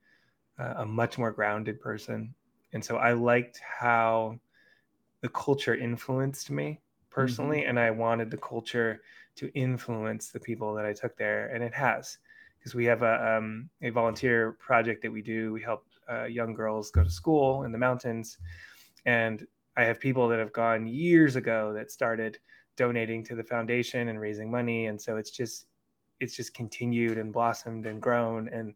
[0.59, 2.35] uh, a much more grounded person.
[2.72, 4.38] And so I liked how
[5.20, 7.70] the culture influenced me personally, mm-hmm.
[7.70, 9.00] and I wanted the culture
[9.37, 12.18] to influence the people that I took there, and it has.
[12.59, 15.53] Because we have a, um, a volunteer project that we do.
[15.53, 18.38] We help uh, young girls go to school in the mountains.
[19.05, 19.46] And
[19.77, 22.38] I have people that have gone years ago that started
[22.76, 24.87] donating to the foundation and raising money.
[24.87, 25.66] And so it's just,
[26.20, 28.48] it's just continued and blossomed and grown.
[28.48, 28.74] And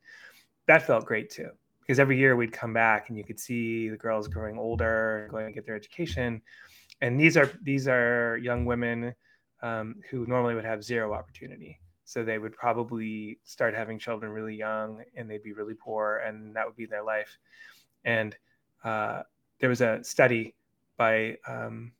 [0.66, 1.50] that felt great too.
[1.80, 5.46] Because every year we'd come back and you could see the girls growing older going
[5.46, 6.42] to get their education.
[7.00, 9.14] And these are these are young women
[9.62, 11.80] um, who normally would have zero opportunity.
[12.04, 16.56] So they would probably start having children really young and they'd be really poor and
[16.56, 17.38] that would be their life.
[18.04, 18.37] And
[18.82, 19.22] uh,
[19.61, 20.54] there was a study
[20.96, 21.92] by, um,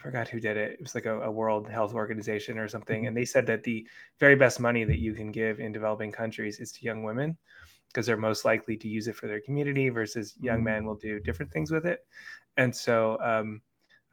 [0.00, 0.72] I forgot who did it.
[0.72, 3.00] It was like a, a, World Health Organization or something.
[3.00, 3.08] Mm-hmm.
[3.08, 3.86] And they said that the
[4.18, 7.36] very best money that you can give in developing countries is to young women
[7.88, 11.20] because they're most likely to use it for their community versus young men will do
[11.20, 12.06] different things with it.
[12.56, 13.60] And so um,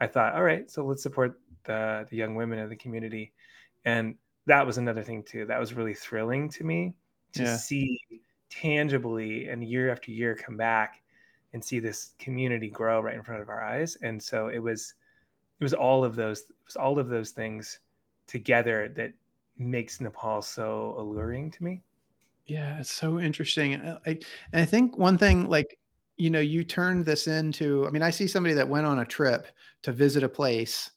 [0.01, 3.33] I thought, all right, so let's support the, the young women in the community.
[3.85, 5.45] And that was another thing too.
[5.45, 6.95] That was really thrilling to me
[7.33, 7.55] to yeah.
[7.55, 7.99] see
[8.49, 11.01] tangibly and year after year come back
[11.53, 13.95] and see this community grow right in front of our eyes.
[14.01, 14.95] And so it was
[15.59, 17.79] it was all of those it was all of those things
[18.27, 19.13] together that
[19.57, 21.81] makes Nepal so alluring to me.
[22.45, 23.73] Yeah, it's so interesting.
[23.73, 24.09] And uh, I,
[24.53, 25.77] and I think one thing like
[26.19, 29.05] you know, you turned this into I mean, I see somebody that went on a
[29.05, 29.47] trip
[29.83, 30.91] to visit a place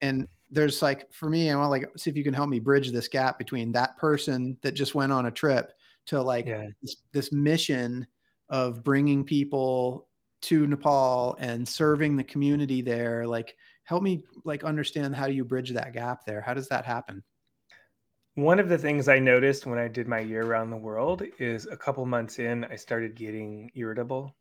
[0.00, 2.90] and there's like for me, I want like see if you can help me bridge
[2.92, 5.72] this gap between that person that just went on a trip
[6.06, 6.68] to like yeah.
[6.82, 8.06] this, this mission
[8.48, 10.06] of bringing people
[10.42, 13.26] to Nepal and serving the community there.
[13.26, 16.40] Like, help me like understand how do you bridge that gap there?
[16.40, 17.22] How does that happen?
[18.34, 21.66] One of the things I noticed when I did my year around the world is
[21.66, 24.34] a couple months in, I started getting irritable.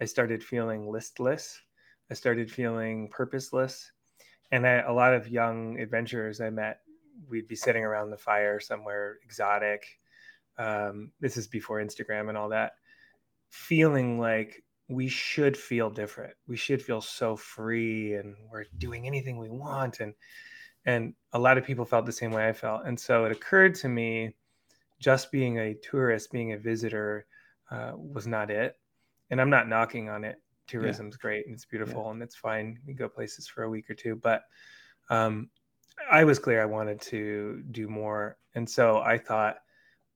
[0.00, 1.60] I started feeling listless.
[2.10, 3.90] I started feeling purposeless
[4.54, 6.80] and I, a lot of young adventurers I met,
[7.28, 9.84] we'd be sitting around the fire somewhere exotic.
[10.58, 12.72] Um, this is before Instagram and all that,
[13.50, 16.34] feeling like we should feel different.
[16.46, 20.00] We should feel so free, and we're doing anything we want.
[20.00, 20.14] And
[20.84, 22.82] and a lot of people felt the same way I felt.
[22.84, 24.34] And so it occurred to me,
[24.98, 27.26] just being a tourist, being a visitor,
[27.70, 28.76] uh, was not it.
[29.30, 31.22] And I'm not knocking on it tourism's yeah.
[31.22, 32.10] great and it's beautiful yeah.
[32.12, 32.78] and it's fine.
[32.86, 34.42] We go places for a week or two, but
[35.10, 35.50] um,
[36.10, 39.56] I was clear I wanted to do more, and so I thought,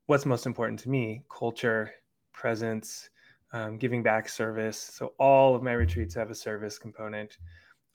[0.07, 1.23] what's most important to me?
[1.31, 1.93] Culture,
[2.33, 3.11] presence,
[3.53, 4.79] um, giving back service.
[4.79, 7.39] So all of my retreats have a service component.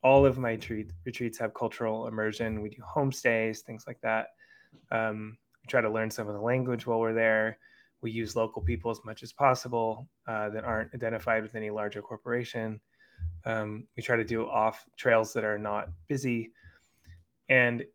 [0.03, 2.61] All of my treat, retreats have cultural immersion.
[2.61, 4.27] We do homestays, things like that.
[4.91, 7.57] Um, we try to learn some of the language while we're there
[8.03, 12.01] we use local people as much as possible uh, that aren't identified with any larger
[12.01, 12.79] corporation.
[13.45, 16.51] Um, we try to do off trails that are not busy.
[17.49, 17.85] And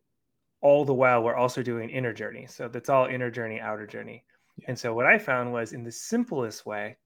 [0.63, 2.47] all the while, we're also doing inner journey.
[2.49, 4.25] So that's all inner journey, outer journey.
[4.57, 4.65] Yeah.
[4.69, 6.97] And so what I found was in the simplest way,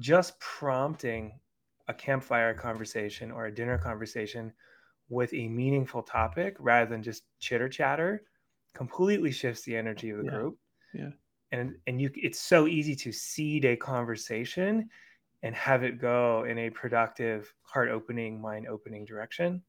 [0.00, 1.38] just prompting
[1.88, 4.52] a campfire conversation or a dinner conversation
[5.08, 8.22] with a meaningful topic rather than just chitter chatter
[8.74, 10.30] completely shifts the energy of the yeah.
[10.30, 10.58] group.
[10.94, 11.10] Yeah
[11.52, 14.88] and and you it's so easy to seed a conversation
[15.42, 19.62] and have it go in a productive heart opening mind opening direction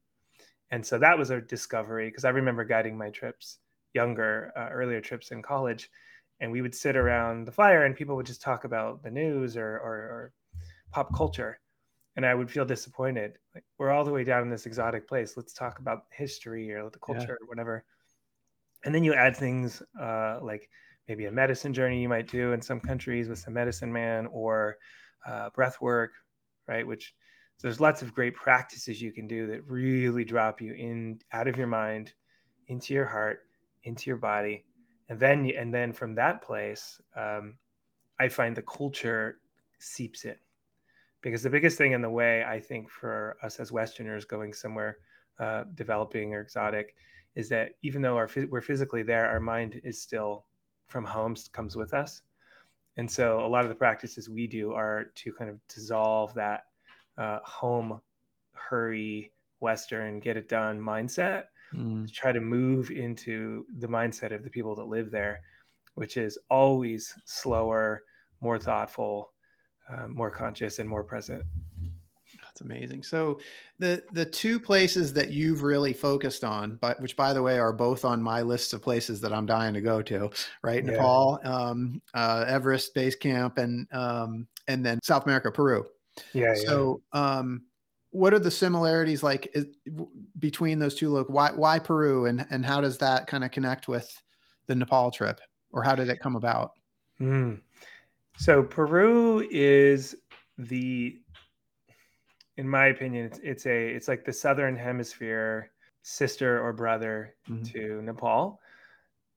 [0.70, 3.58] and so that was a discovery because i remember guiding my trips
[3.94, 5.90] younger uh, earlier trips in college
[6.42, 9.56] and we would sit around the fire and people would just talk about the news
[9.56, 10.32] or, or, or
[10.90, 11.60] pop culture.
[12.16, 13.38] And i would feel disappointed.
[13.54, 15.34] Like we're all the way down in this exotic place.
[15.36, 17.34] Let's talk about history or the culture yeah.
[17.40, 17.84] or whatever.
[18.84, 20.68] And then you add things uh, like
[21.08, 24.76] maybe a medicine journey you might do in some countries with some medicine man or
[25.24, 26.10] uh, breath work,
[26.66, 26.84] right?
[26.84, 27.14] Which
[27.56, 31.46] so there's lots of great practices you can do that really drop you in out
[31.46, 32.12] of your mind
[32.66, 33.40] into your heart,
[33.84, 34.64] into your body,
[35.12, 37.56] and then and then from that place, um,
[38.18, 39.40] I find the culture
[39.78, 40.36] seeps in
[41.20, 44.96] because the biggest thing in the way I think for us as Westerners going somewhere
[45.38, 46.94] uh, developing or exotic
[47.34, 50.46] is that even though our, we're physically there, our mind is still
[50.88, 52.22] from home comes with us.
[52.96, 56.64] And so a lot of the practices we do are to kind of dissolve that
[57.18, 58.00] uh, home,
[58.54, 62.06] hurry, Western, get it done mindset, mm.
[62.06, 65.40] to try to move into the mindset of the people that live there,
[65.94, 68.02] which is always slower,
[68.40, 69.32] more thoughtful,
[69.90, 71.42] uh, more conscious, and more present.
[72.42, 73.02] That's amazing.
[73.02, 73.40] So
[73.78, 77.72] the the two places that you've really focused on, but which by the way are
[77.72, 80.30] both on my list of places that I'm dying to go to,
[80.62, 80.84] right?
[80.84, 80.92] Yeah.
[80.92, 85.86] Nepal, um, uh, Everest Base Camp, and um, and then South America, Peru.
[86.34, 86.54] Yeah.
[86.54, 87.38] So, yeah.
[87.38, 87.62] um,
[88.12, 89.66] what are the similarities like is,
[90.38, 91.10] between those two?
[91.10, 94.10] Look, why why Peru, and and how does that kind of connect with
[94.66, 95.40] the Nepal trip,
[95.72, 96.72] or how did it come about?
[97.20, 97.60] Mm.
[98.36, 100.14] So Peru is
[100.58, 101.18] the
[102.56, 105.70] in my opinion, it's, it's a it's like the southern hemisphere
[106.02, 107.62] sister or brother mm-hmm.
[107.64, 108.60] to Nepal.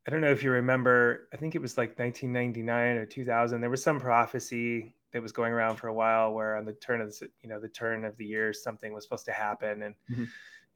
[0.08, 1.28] I don't know if you remember.
[1.34, 3.62] I think it was like 1999 or 2000.
[3.62, 7.00] There was some prophecy that was going around for a while where on the turn
[7.00, 9.96] of the you know the turn of the year something was supposed to happen and
[10.12, 10.26] mm-hmm.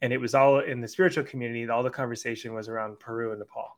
[0.02, 1.67] and it was all in the spiritual community.
[1.69, 3.78] All the conversation was around Peru and Nepal,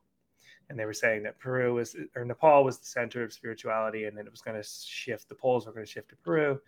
[0.69, 4.15] and they were saying that Peru was or Nepal was the center of spirituality, and
[4.15, 5.30] then it was going to shift.
[5.30, 6.62] The poles were going to shift to Peru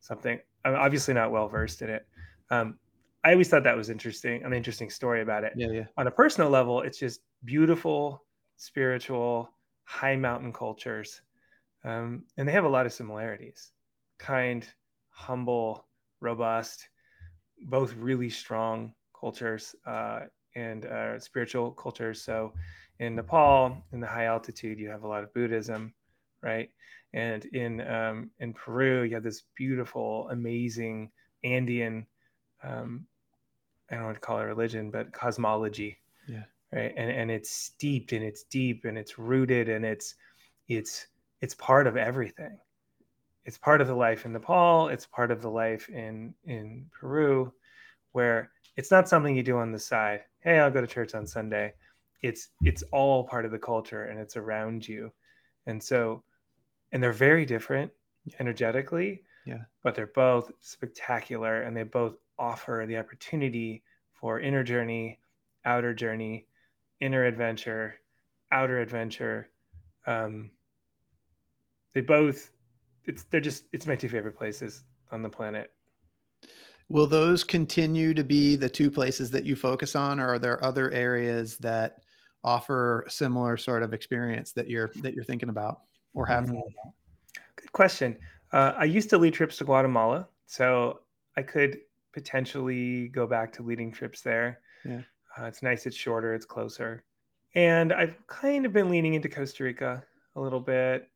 [0.00, 0.38] something.
[0.66, 2.06] I'm obviously not well versed in it.
[2.50, 2.78] Um,
[3.24, 5.54] I always thought that was interesting, an interesting story about it.
[5.56, 5.84] Yeah, yeah.
[5.96, 8.22] On a personal level, it's just beautiful,
[8.56, 9.50] spiritual,
[9.84, 11.22] high mountain cultures,
[11.84, 13.72] um, and they have a lot of similarities.
[14.18, 14.66] Kind,
[15.10, 15.86] humble,
[16.20, 16.88] robust,
[17.62, 20.20] both really strong cultures uh,
[20.56, 22.22] and uh, spiritual cultures.
[22.22, 22.52] So,
[22.98, 25.94] in Nepal, in the high altitude, you have a lot of Buddhism,
[26.42, 26.68] right?
[27.14, 31.10] And in um, in Peru, you have this beautiful, amazing
[31.44, 32.06] Andean,
[32.62, 33.06] um,
[33.90, 35.98] I don't want to call it religion, but cosmology.
[36.28, 36.44] Yeah.
[36.72, 36.94] Right.
[36.96, 40.14] And and it's steeped and it's deep and it's rooted and it's
[40.68, 41.06] it's
[41.40, 42.58] it's part of everything.
[43.44, 44.88] It's part of the life in Nepal.
[44.88, 47.52] It's part of the life in in Peru,
[48.12, 50.22] where it's not something you do on the side.
[50.40, 51.72] Hey, I'll go to church on Sunday.
[52.22, 55.12] It's it's all part of the culture and it's around you.
[55.66, 56.22] And so
[56.92, 57.90] and they're very different
[58.38, 59.22] energetically.
[59.46, 59.62] Yeah.
[59.82, 65.18] But they're both spectacular and they both offer the opportunity for inner journey,
[65.64, 66.46] outer journey,
[67.00, 67.94] inner adventure,
[68.52, 69.48] outer adventure.
[70.06, 70.50] Um,
[71.94, 72.50] they both,
[73.04, 75.72] it's, they're just, it's my two favorite places on the planet.
[76.88, 80.64] Will those continue to be the two places that you focus on, or are there
[80.64, 81.98] other areas that
[82.42, 85.82] offer similar sort of experience that you're that you're thinking about?
[86.14, 86.44] or have?
[86.44, 86.58] Mm-hmm.
[87.56, 88.16] Good question.
[88.52, 91.00] Uh, I used to lead trips to Guatemala, so
[91.36, 91.78] I could
[92.12, 94.60] potentially go back to leading trips there.
[94.84, 95.02] Yeah.
[95.38, 97.04] Uh, it's nice, it's shorter, it's closer.
[97.54, 100.02] And I've kind of been leaning into Costa Rica
[100.34, 101.08] a little bit,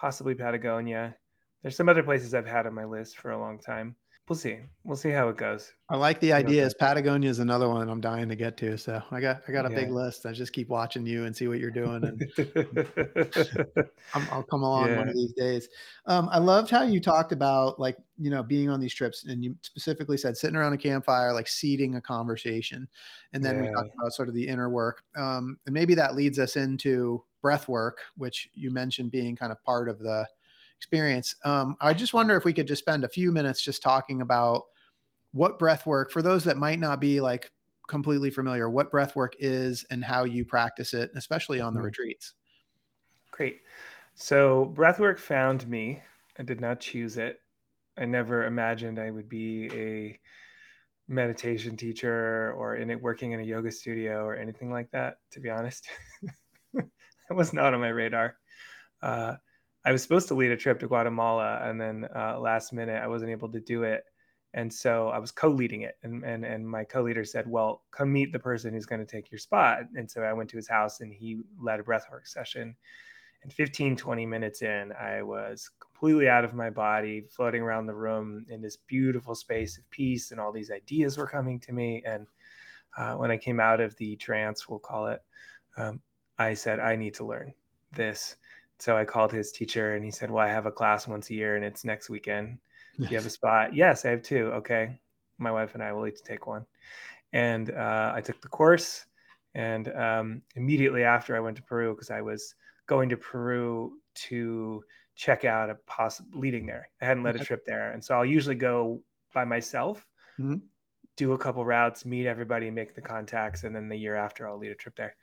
[0.00, 1.14] possibly Patagonia.
[1.62, 3.94] There's some other places I've had on my list for a long time
[4.30, 4.58] we'll see.
[4.84, 5.72] We'll see how it goes.
[5.90, 6.72] I like the ideas.
[6.72, 8.78] Patagonia is another one I'm dying to get to.
[8.78, 9.80] So I got I got a yeah.
[9.80, 10.24] big list.
[10.24, 12.22] I just keep watching you and see what you're doing, and
[14.14, 14.98] i will come along yeah.
[14.98, 15.68] one of these days.
[16.06, 19.42] Um, I loved how you talked about like you know being on these trips, and
[19.42, 22.88] you specifically said sitting around a campfire, like seeding a conversation,
[23.32, 23.62] and then yeah.
[23.62, 27.24] we talked about sort of the inner work, um, and maybe that leads us into
[27.42, 30.26] breath work, which you mentioned being kind of part of the
[30.76, 31.34] experience.
[31.44, 34.64] Um, I just wonder if we could just spend a few minutes just talking about
[35.32, 37.50] what breath work for those that might not be like
[37.88, 41.86] completely familiar, what breath work is and how you practice it, especially on the mm-hmm.
[41.86, 42.34] retreats.
[43.30, 43.60] Great.
[44.14, 46.02] So breathwork found me.
[46.38, 47.40] I did not choose it.
[47.98, 50.18] I never imagined I would be a
[51.08, 55.16] meditation teacher or in it working in a yoga studio or anything like that.
[55.32, 55.88] To be honest,
[57.30, 58.36] it was not on my radar.
[59.02, 59.34] Uh,
[59.84, 63.06] I was supposed to lead a trip to Guatemala, and then uh, last minute I
[63.06, 64.04] wasn't able to do it,
[64.52, 68.32] and so I was co-leading it, and and and my co-leader said, "Well, come meet
[68.32, 71.00] the person who's going to take your spot." And so I went to his house,
[71.00, 72.76] and he led a breathwork session.
[73.42, 77.94] And 15, 20 minutes in, I was completely out of my body, floating around the
[77.94, 82.02] room in this beautiful space of peace, and all these ideas were coming to me.
[82.04, 82.26] And
[82.98, 85.22] uh, when I came out of the trance, we'll call it,
[85.78, 86.02] um,
[86.40, 87.54] I said, "I need to learn
[87.92, 88.36] this."
[88.80, 91.34] so I called his teacher and he said, Well, I have a class once a
[91.34, 92.58] year and it's next weekend.
[92.98, 93.74] Do you have a spot?
[93.74, 94.46] yes, I have two.
[94.54, 94.98] Okay.
[95.38, 96.66] My wife and I will each take one.
[97.32, 99.06] And uh, I took the course.
[99.54, 102.54] And um, immediately after, I went to Peru because I was
[102.86, 104.82] going to Peru to
[105.14, 106.88] check out a possible leading there.
[107.00, 107.92] I hadn't led a trip there.
[107.92, 109.02] And so I'll usually go
[109.34, 110.06] by myself,
[110.38, 110.56] mm-hmm.
[111.16, 113.64] do a couple routes, meet everybody, make the contacts.
[113.64, 115.16] And then the year after, I'll lead a trip there.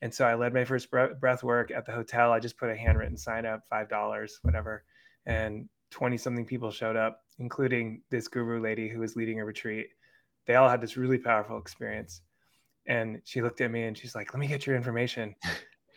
[0.00, 2.32] And so I led my first breath work at the hotel.
[2.32, 4.84] I just put a handwritten sign up, $5, whatever.
[5.26, 9.88] And 20 something people showed up, including this guru lady who was leading a retreat.
[10.46, 12.20] They all had this really powerful experience.
[12.86, 15.34] And she looked at me and she's like, let me get your information.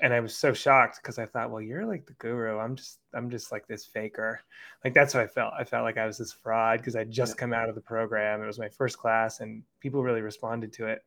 [0.01, 2.57] and I was so shocked because I thought, well, you're like the guru.
[2.57, 4.41] I'm just, I'm just like this faker.
[4.83, 5.53] Like that's how I felt.
[5.57, 7.39] I felt like I was this fraud because I'd just yeah.
[7.39, 8.41] come out of the program.
[8.41, 11.05] It was my first class, and people really responded to it.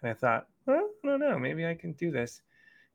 [0.00, 2.42] And I thought, well, I don't know, maybe I can do this.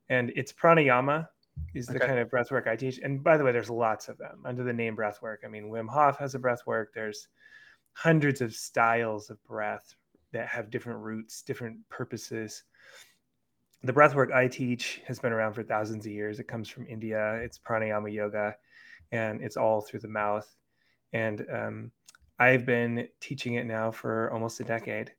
[0.08, 1.28] And it's pranayama
[1.74, 2.06] is the okay.
[2.06, 2.98] kind of breath work I teach.
[3.02, 5.42] And by the way, there's lots of them under the name breath work.
[5.44, 6.92] I mean, Wim Hof has a breath work.
[6.94, 7.28] There's
[7.92, 9.94] hundreds of styles of breath
[10.32, 12.64] that have different roots, different purposes
[13.86, 16.40] the breathwork I teach has been around for thousands of years.
[16.40, 17.34] It comes from India.
[17.42, 18.56] It's pranayama yoga,
[19.12, 20.52] and it's all through the mouth.
[21.12, 21.90] And um,
[22.38, 25.12] I've been teaching it now for almost a decade.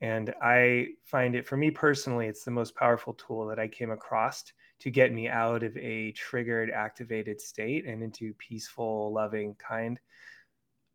[0.00, 3.90] And I find it, for me personally, it's the most powerful tool that I came
[3.90, 4.44] across
[4.78, 9.98] to get me out of a triggered, activated state and into peaceful, loving, kind.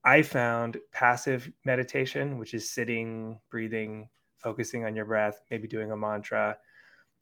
[0.03, 5.97] I found passive meditation, which is sitting, breathing, focusing on your breath, maybe doing a
[5.97, 6.57] mantra,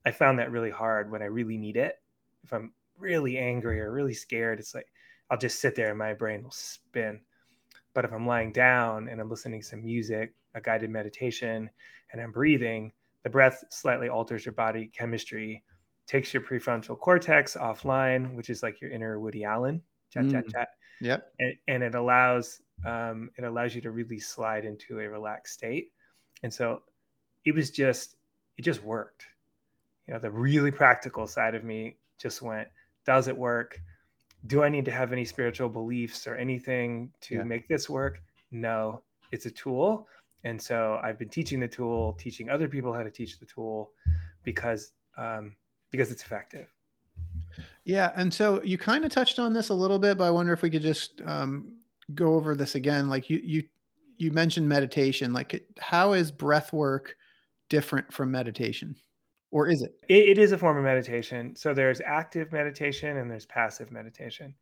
[0.05, 2.01] I found that really hard when I really need it.
[2.43, 4.87] If I'm really angry or really scared, it's like
[5.29, 7.19] I'll just sit there and my brain will spin.
[7.93, 11.69] But if I'm lying down and I'm listening to some music, a guided meditation,
[12.11, 12.91] and I'm breathing,
[13.23, 15.63] the breath slightly alters your body chemistry,
[16.07, 19.81] takes your prefrontal cortex offline, which is like your inner Woody Allen,
[20.11, 20.31] chat, mm.
[20.31, 20.69] chat, chat.
[21.01, 21.31] Yep.
[21.39, 25.91] And, and it allows um, it allows you to really slide into a relaxed state.
[26.43, 26.81] And so
[27.45, 28.15] it was just
[28.57, 29.25] it just worked
[30.07, 32.67] you know the really practical side of me just went
[33.05, 33.79] does it work
[34.47, 37.43] do i need to have any spiritual beliefs or anything to yeah.
[37.43, 38.21] make this work
[38.51, 40.07] no it's a tool
[40.43, 43.91] and so i've been teaching the tool teaching other people how to teach the tool
[44.43, 45.55] because um,
[45.91, 46.67] because it's effective
[47.83, 50.53] yeah and so you kind of touched on this a little bit but i wonder
[50.53, 51.73] if we could just um,
[52.15, 53.63] go over this again like you you
[54.17, 57.15] you mentioned meditation like how is breath work
[57.69, 58.95] different from meditation
[59.51, 59.95] or is it?
[60.07, 60.29] it?
[60.29, 61.55] It is a form of meditation.
[61.55, 64.53] So there's active meditation and there's passive meditation.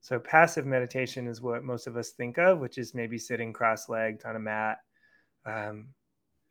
[0.00, 4.24] So passive meditation is what most of us think of, which is maybe sitting cross-legged
[4.24, 4.78] on a mat,
[5.46, 5.88] um,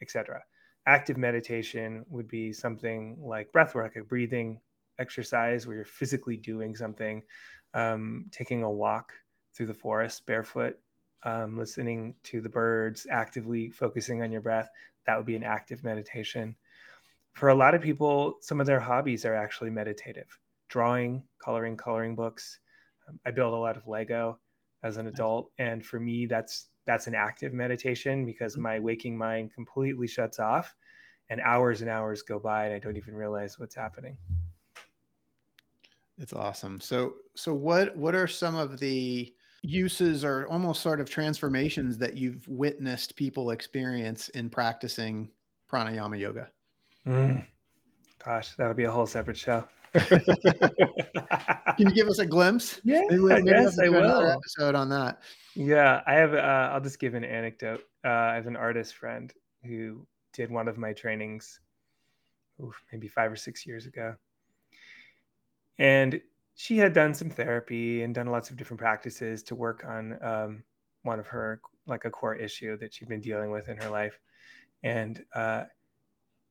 [0.02, 0.42] etc.
[0.86, 4.60] Active meditation would be something like breath work, a breathing
[5.00, 7.22] exercise where you're physically doing something,
[7.74, 9.14] um, taking a walk
[9.54, 10.78] through the forest barefoot,
[11.24, 14.70] um, listening to the birds, actively focusing on your breath.
[15.06, 16.56] That would be an active meditation
[17.34, 20.38] for a lot of people, some of their hobbies are actually meditative
[20.68, 22.60] drawing, coloring, coloring books.
[23.08, 24.38] Um, I build a lot of Lego
[24.84, 25.52] as an adult.
[25.58, 28.64] And for me, that's that's an active meditation because mm-hmm.
[28.64, 30.76] my waking mind completely shuts off
[31.30, 34.18] and hours and hours go by and I don't even realize what's happening.
[36.18, 36.82] It's awesome.
[36.82, 42.16] So so what what are some of the uses or almost sort of transformations that
[42.16, 45.30] you've witnessed people experience in practicing
[45.72, 46.50] pranayama yoga?
[47.08, 47.46] Mm.
[48.24, 49.64] Gosh, that would be a whole separate show.
[49.94, 52.82] Can you give us a glimpse?
[52.84, 54.30] Yeah, maybe, maybe I will.
[54.30, 55.22] Episode on that.
[55.60, 56.34] Yeah, I have.
[56.34, 57.82] Uh, I'll just give an anecdote.
[58.06, 59.34] Uh, I have an artist friend
[59.66, 61.60] who did one of my trainings,
[62.94, 64.16] maybe five or six years ago,
[65.78, 66.22] and
[66.56, 70.64] she had done some therapy and done lots of different practices to work on um,
[71.04, 74.18] one of her like a core issue that she'd been dealing with in her life,
[74.82, 75.66] and uh,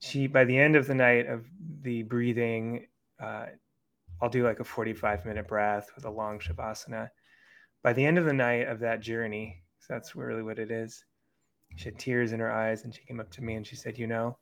[0.01, 1.47] she by the end of the night of
[1.81, 2.87] the breathing
[3.21, 3.47] uh,
[4.21, 7.09] i'll do like a 45 minute breath with a long shavasana
[7.83, 11.05] by the end of the night of that journey so that's really what it is
[11.77, 13.99] she had tears in her eyes and she came up to me and she said
[13.99, 14.37] you know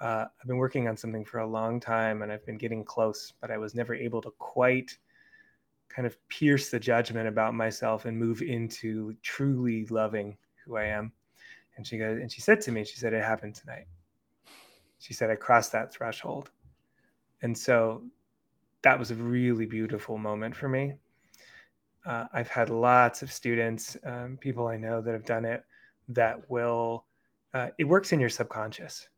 [0.00, 3.32] uh, i've been working on something for a long time and i've been getting close
[3.40, 4.96] but i was never able to quite
[5.88, 11.12] kind of pierce the judgment about myself and move into truly loving who i am
[11.76, 13.86] and she goes and she said to me she said it happened tonight
[15.04, 16.50] she said, I crossed that threshold.
[17.42, 18.02] And so
[18.80, 20.94] that was a really beautiful moment for me.
[22.04, 25.64] Uh, I've had lots of students, um, people I know that have done it,
[26.08, 27.06] that will,
[27.54, 29.08] uh, it works in your subconscious.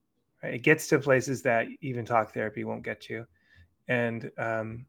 [0.43, 0.55] Right?
[0.55, 3.27] It gets to places that even talk therapy won't get you.
[3.89, 4.87] And um,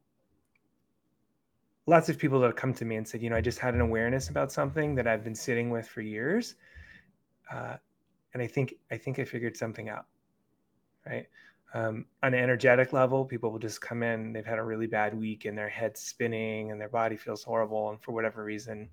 [1.87, 3.73] lots of people that have come to me and said, you know, I just had
[3.73, 6.55] an awareness about something that I've been sitting with for years.
[7.51, 7.77] Uh,
[8.33, 10.05] and I think, I think I figured something out
[11.07, 11.27] right?
[11.73, 15.13] Um, on an energetic level, people will just come in, they've had a really bad
[15.17, 17.89] week and their head's spinning and their body feels horrible.
[17.89, 18.89] And for whatever reason,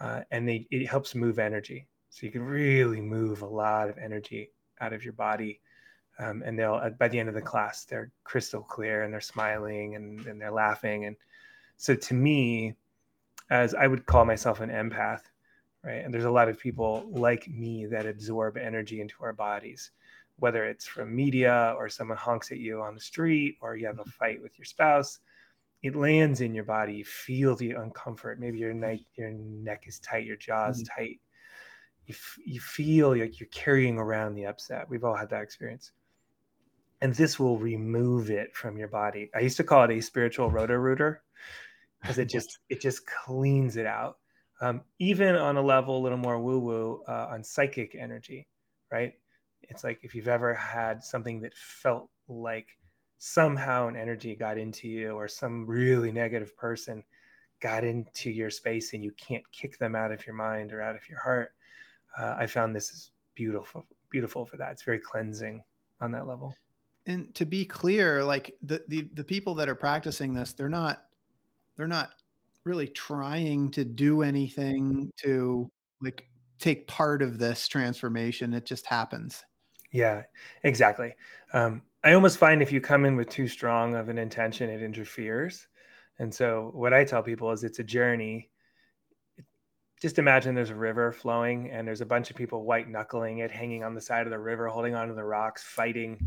[0.00, 1.86] uh, and they, it helps move energy.
[2.10, 5.60] So you can really move a lot of energy out of your body.
[6.18, 9.20] Um, and they'll, uh, by the end of the class, they're crystal clear and they're
[9.20, 11.06] smiling and, and they're laughing.
[11.06, 11.16] And
[11.76, 12.74] so to me,
[13.50, 15.22] as I would call myself an empath,
[15.84, 16.04] right?
[16.04, 19.90] And there's a lot of people like me that absorb energy into our bodies
[20.38, 24.00] whether it's from media or someone honks at you on the street or you have
[24.00, 25.20] a fight with your spouse
[25.84, 26.94] it lands in your body.
[26.94, 28.38] You feel the uncomfort.
[28.38, 31.00] Maybe your neck your neck is tight your jaw is mm-hmm.
[31.00, 31.20] tight.
[32.06, 34.88] You, f- you feel like you're carrying around the upset.
[34.88, 35.92] We've all had that experience.
[37.02, 39.30] And this will remove it from your body.
[39.34, 41.22] I used to call it a spiritual roto rooter
[42.00, 44.16] because it just it just cleans it out.
[44.62, 48.46] Um, even on a level a little more woo woo uh, on psychic energy
[48.90, 49.14] right
[49.68, 52.68] it's like if you've ever had something that felt like
[53.18, 57.02] somehow an energy got into you or some really negative person
[57.60, 60.96] got into your space and you can't kick them out of your mind or out
[60.96, 61.52] of your heart
[62.18, 64.70] uh, i found this is beautiful beautiful for that.
[64.70, 65.60] It's very cleansing
[66.00, 66.54] on that level.
[67.06, 71.02] And to be clear like the, the the people that are practicing this they're not
[71.76, 72.10] they're not
[72.64, 75.68] really trying to do anything to
[76.00, 76.28] like
[76.60, 78.54] take part of this transformation.
[78.54, 79.44] It just happens
[79.94, 80.22] yeah
[80.64, 81.14] exactly.
[81.52, 84.82] Um, i almost find if you come in with too strong of an intention it
[84.82, 85.66] interferes.
[86.18, 88.50] And so what i tell people is it's a journey.
[90.02, 93.52] Just imagine there's a river flowing and there's a bunch of people white knuckling it
[93.52, 96.18] hanging on the side of the river holding onto the rocks fighting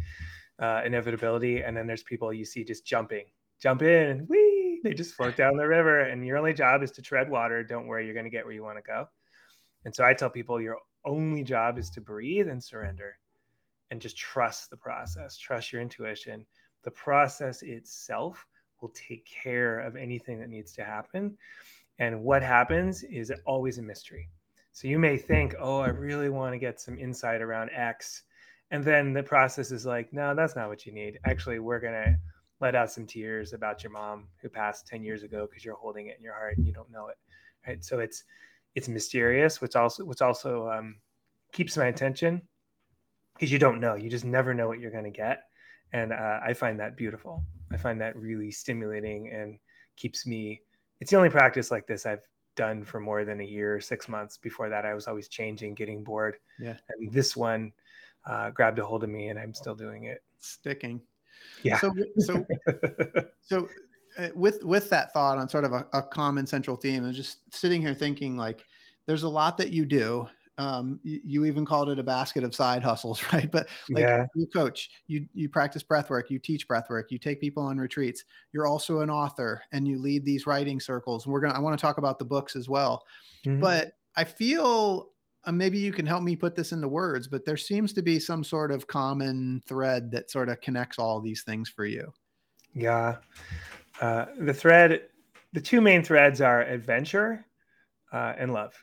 [0.60, 1.62] uh, inevitability.
[1.62, 3.26] And then there's people you see just jumping
[3.62, 6.02] jump in wee they just float down the river.
[6.02, 7.64] And your only job is to tread water.
[7.64, 9.10] Don't worry you're going to get where you want to go.
[9.84, 13.18] And so i tell people your only job is to breathe and surrender
[13.92, 16.46] and just trust the process trust your intuition.
[16.84, 18.46] The process itself
[18.82, 21.38] will take care of anything that needs to happen.
[22.00, 24.30] And what happens is always a mystery.
[24.72, 28.24] So you may think oh i really want to get some insight around x
[28.70, 31.20] and then the process is like no that's not what you need.
[31.26, 32.16] Actually we're going to
[32.60, 36.08] let out some tears about your mom who passed 10 years ago because you're holding
[36.08, 37.18] it in your heart and you don't know it
[37.68, 37.84] right?
[37.84, 38.24] So it's
[38.76, 40.96] it's mysterious which also which also um,
[41.52, 42.42] keeps my attention
[43.38, 45.44] because you don't know you just never know what you're going to get
[45.94, 49.58] and uh, i find that beautiful i find that really stimulating and
[49.96, 50.62] keeps me
[51.00, 52.26] it's the only practice like this i've
[52.56, 56.04] done for more than a year six months before that i was always changing getting
[56.04, 57.72] bored yeah and this one
[58.26, 61.00] uh, grabbed a hold of me and i'm still doing it sticking
[61.64, 61.80] yeah.
[61.80, 62.46] So so
[63.42, 63.68] so
[64.18, 67.40] uh, with with that thought on sort of a, a common central theme, and just
[67.54, 68.64] sitting here thinking like,
[69.06, 70.28] there's a lot that you do.
[70.60, 73.52] Um, you, you, even called it a basket of side hustles, right?
[73.52, 74.26] But like yeah.
[74.36, 77.78] you coach, you you practice breath work, you teach breath work, you take people on
[77.78, 78.24] retreats.
[78.54, 81.26] You're also an author, and you lead these writing circles.
[81.26, 83.04] And we're gonna I want to talk about the books as well.
[83.46, 83.62] Mm-hmm.
[83.62, 85.12] But I feel
[85.48, 88.20] uh, maybe you can help me put this into words, but there seems to be
[88.20, 92.12] some sort of common thread that sort of connects all these things for you.
[92.74, 93.18] Yeah.
[94.02, 95.04] Uh, the thread,
[95.54, 97.46] the two main threads are adventure
[98.12, 98.74] uh, and love.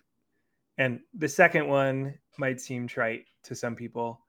[0.79, 4.21] And the second one might seem trite to some people,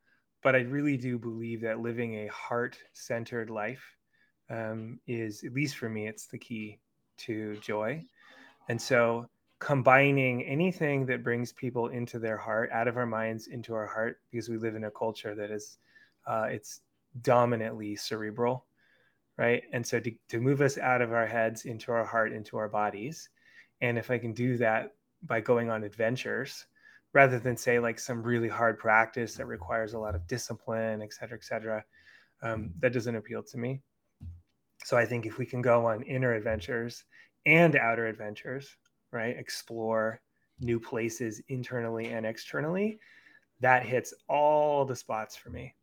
[0.44, 3.84] but I really do believe that living a heart centered life
[4.50, 6.80] um, is, at least for me, it's the key
[7.18, 8.04] to joy.
[8.70, 9.28] And so
[9.60, 14.20] combining anything that brings people into their heart out of our minds into our heart
[14.30, 15.78] because we live in a culture that is
[16.28, 16.82] uh, it's
[17.22, 18.66] dominantly cerebral
[19.38, 22.58] right and so to, to move us out of our heads into our heart into
[22.58, 23.30] our bodies
[23.80, 24.92] and if i can do that
[25.26, 26.66] by going on adventures
[27.14, 31.14] rather than say like some really hard practice that requires a lot of discipline et
[31.14, 31.84] cetera et cetera
[32.44, 33.82] um, that doesn't appeal to me
[34.84, 37.06] so i think if we can go on inner adventures
[37.46, 38.76] and outer adventures
[39.16, 39.38] right?
[39.38, 40.20] Explore
[40.60, 43.00] new places internally and externally.
[43.62, 45.74] That hits all the spots for me.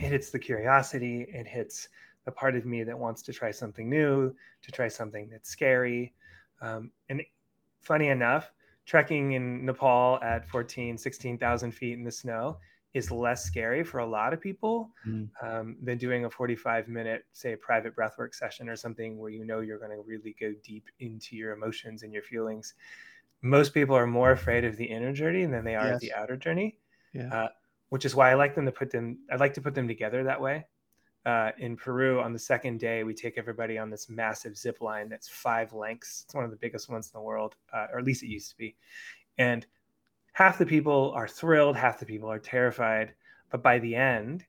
[0.00, 1.88] It hits the curiosity, it hits
[2.24, 6.14] the part of me that wants to try something new, to try something that's scary.
[6.60, 7.22] Um, and
[7.82, 8.52] funny enough,
[8.86, 12.58] trekking in Nepal at 14, 16,000 feet in the snow
[12.94, 15.28] is less scary for a lot of people mm.
[15.42, 19.60] um, than doing a 45 minute, say, private breathwork session or something where you know
[19.60, 22.74] you're going to really go deep into your emotions and your feelings.
[23.40, 25.94] Most people are more afraid of the inner journey than they are yes.
[25.94, 26.78] of the outer journey,
[27.12, 27.32] yeah.
[27.34, 27.48] uh,
[27.88, 29.18] which is why I like them to put them.
[29.30, 30.66] I like to put them together that way.
[31.24, 35.08] Uh, in Peru, on the second day, we take everybody on this massive zip line
[35.08, 36.22] that's five lengths.
[36.24, 38.50] It's one of the biggest ones in the world, uh, or at least it used
[38.50, 38.74] to be.
[39.38, 39.64] And
[40.32, 43.14] half the people are thrilled, half the people are terrified.
[43.50, 44.44] But by the end,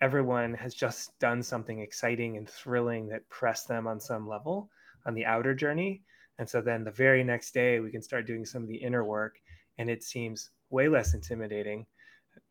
[0.00, 4.70] everyone has just done something exciting and thrilling that pressed them on some level
[5.06, 6.02] on the outer journey.
[6.38, 9.04] And so then the very next day, we can start doing some of the inner
[9.04, 9.36] work,
[9.78, 11.86] and it seems way less intimidating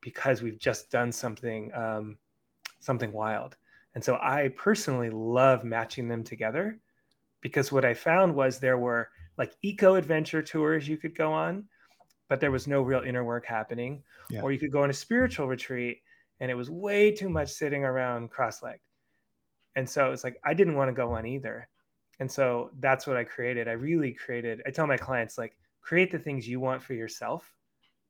[0.02, 2.18] because we've just done something um,
[2.84, 3.56] something wild.
[3.96, 6.80] And so I personally love matching them together
[7.42, 11.66] because what I found was there were like eco adventure tours you could go on
[12.34, 14.02] but there was no real inner work happening.
[14.32, 14.42] Yeah.
[14.42, 16.02] Or you could go on a spiritual retreat
[16.40, 18.80] and it was way too much sitting around cross-legged.
[19.76, 21.68] And so it's like I didn't want to go on either.
[22.20, 23.68] And so that's what I created.
[23.68, 27.54] I really created, I tell my clients like create the things you want for yourself.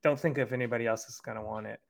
[0.02, 1.80] Don't think if anybody else is going to want it.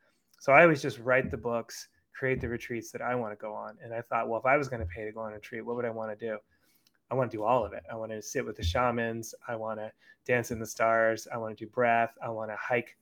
[0.41, 3.53] So I always just write the books, create the retreats that I want to go
[3.53, 3.77] on.
[3.83, 5.65] And I thought, well, if I was going to pay to go on a retreat,
[5.65, 6.39] what would I want to do?
[7.11, 7.83] I want to do all of it.
[7.91, 9.35] I want to sit with the shamans.
[9.47, 9.93] I want to
[10.27, 11.29] dance in the stars.
[11.33, 12.15] I want to do breath.
[12.23, 12.97] I want to hike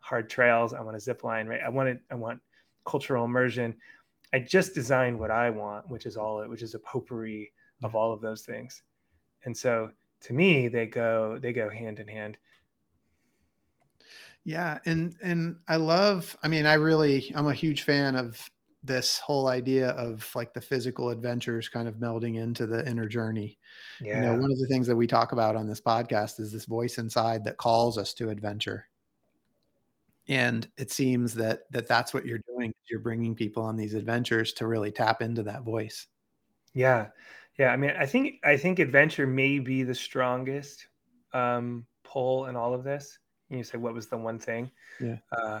[0.00, 0.72] hard trails.
[0.72, 1.46] I want to zip line.
[1.46, 1.60] Right.
[1.64, 2.40] I want to, I want
[2.86, 3.74] cultural immersion.
[4.32, 7.52] I just designed what I want, which is all it, which is a potpourri
[7.82, 7.94] of mm.
[7.94, 8.82] all of those things.
[9.44, 9.90] And so
[10.22, 12.38] to me, they go, they go hand in hand.
[14.44, 14.78] Yeah.
[14.86, 18.44] And, and I love, I mean, I really, I'm a huge fan of
[18.84, 23.58] this whole idea of like the physical adventures kind of melding into the inner journey.
[24.00, 24.16] Yeah.
[24.16, 26.64] You know, one of the things that we talk about on this podcast is this
[26.64, 28.88] voice inside that calls us to adventure.
[30.28, 32.72] And it seems that that that's what you're doing.
[32.90, 36.06] You're bringing people on these adventures to really tap into that voice.
[36.74, 37.08] Yeah.
[37.58, 37.68] Yeah.
[37.68, 40.86] I mean, I think I think adventure may be the strongest
[41.32, 43.18] um pull in all of this.
[43.58, 44.70] You say what was the one thing?
[45.00, 45.16] Yeah.
[45.30, 45.60] Uh,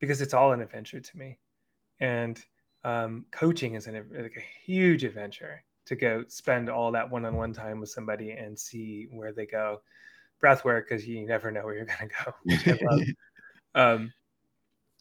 [0.00, 1.38] because it's all an adventure to me.
[2.00, 2.42] And
[2.84, 7.80] um, coaching is an, like a huge adventure to go spend all that one-on-one time
[7.80, 9.80] with somebody and see where they go.
[10.40, 13.14] Breath work because you never know where you're going to go
[13.74, 14.12] um,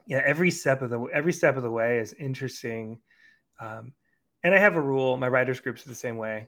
[0.05, 2.99] yeah every step of the every step of the way is interesting.
[3.59, 3.93] Um,
[4.43, 6.47] and i have a rule my writers groups are the same way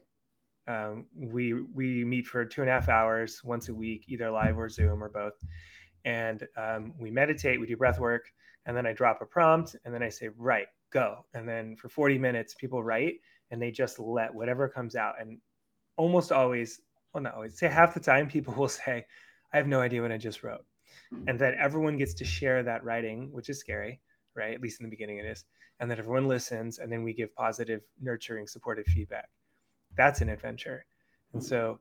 [0.68, 4.58] um, we we meet for two and a half hours once a week either live
[4.58, 5.34] or zoom or both
[6.06, 8.32] and um, we meditate we do breath work
[8.66, 11.26] and then I drop a prompt and then I say, write, go.
[11.34, 13.16] And then for 40 minutes, people write
[13.52, 15.16] and they just let whatever comes out.
[15.20, 15.40] And
[15.98, 16.82] almost always,
[17.14, 19.06] well, not always, say half the time, people will say,
[19.54, 20.66] I have no idea what I just wrote.
[21.28, 24.02] And that everyone gets to share that writing, which is scary,
[24.36, 24.56] right?
[24.56, 25.46] At least in the beginning it is.
[25.80, 29.30] And that everyone listens and then we give positive, nurturing, supportive feedback.
[29.96, 30.86] That's an adventure.
[31.34, 31.80] And so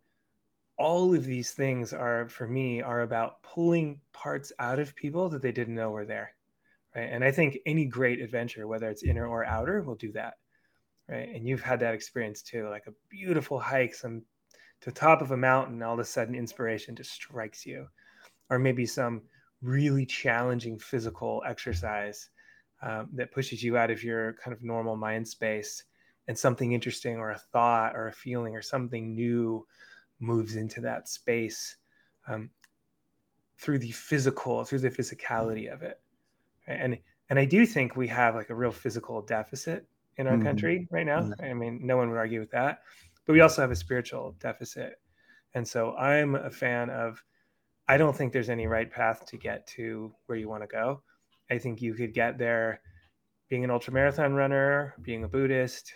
[0.76, 5.42] all of these things are for me are about pulling parts out of people that
[5.42, 6.34] they didn't know were there
[6.96, 7.08] right?
[7.12, 10.34] And i think any great adventure whether it's inner or outer will do that
[11.08, 11.28] right?
[11.28, 14.22] And you've had that experience too like a beautiful hike some
[14.80, 17.86] to the top of a mountain all of a sudden inspiration just strikes you.
[18.50, 19.22] Or maybe some
[19.62, 22.28] really challenging physical exercise
[22.82, 25.84] um, that pushes you out of your kind of normal mind space
[26.28, 29.66] and something interesting or a thought or a feeling or something new
[30.20, 31.76] moves into that space
[32.28, 32.50] um,
[33.58, 36.00] through the physical through the physicality of it
[36.66, 36.98] and
[37.30, 40.44] and I do think we have like a real physical deficit in our mm-hmm.
[40.44, 41.20] country right now.
[41.20, 41.44] Mm-hmm.
[41.44, 42.82] I mean, no one would argue with that,
[43.26, 45.00] but we also have a spiritual deficit,
[45.54, 47.22] and so I'm a fan of.
[47.86, 51.02] I don't think there's any right path to get to where you want to go.
[51.50, 52.80] I think you could get there
[53.50, 55.92] being an ultramarathon runner, being a Buddhist,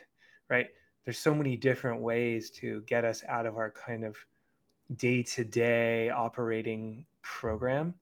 [0.48, 0.68] right?
[1.04, 4.16] There's so many different ways to get us out of our kind of
[4.96, 7.94] day to day operating program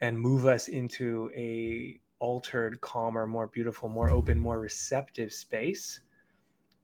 [0.00, 6.00] and move us into a altered, calmer, more beautiful, more open, more receptive space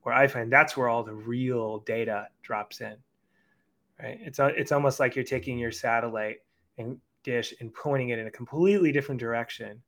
[0.03, 2.97] where I find that's where all the real data drops in.
[4.01, 4.19] Right?
[4.21, 6.39] It's uh, it's almost like you're taking your satellite
[6.79, 9.83] and dish and pointing it in a completely different direction,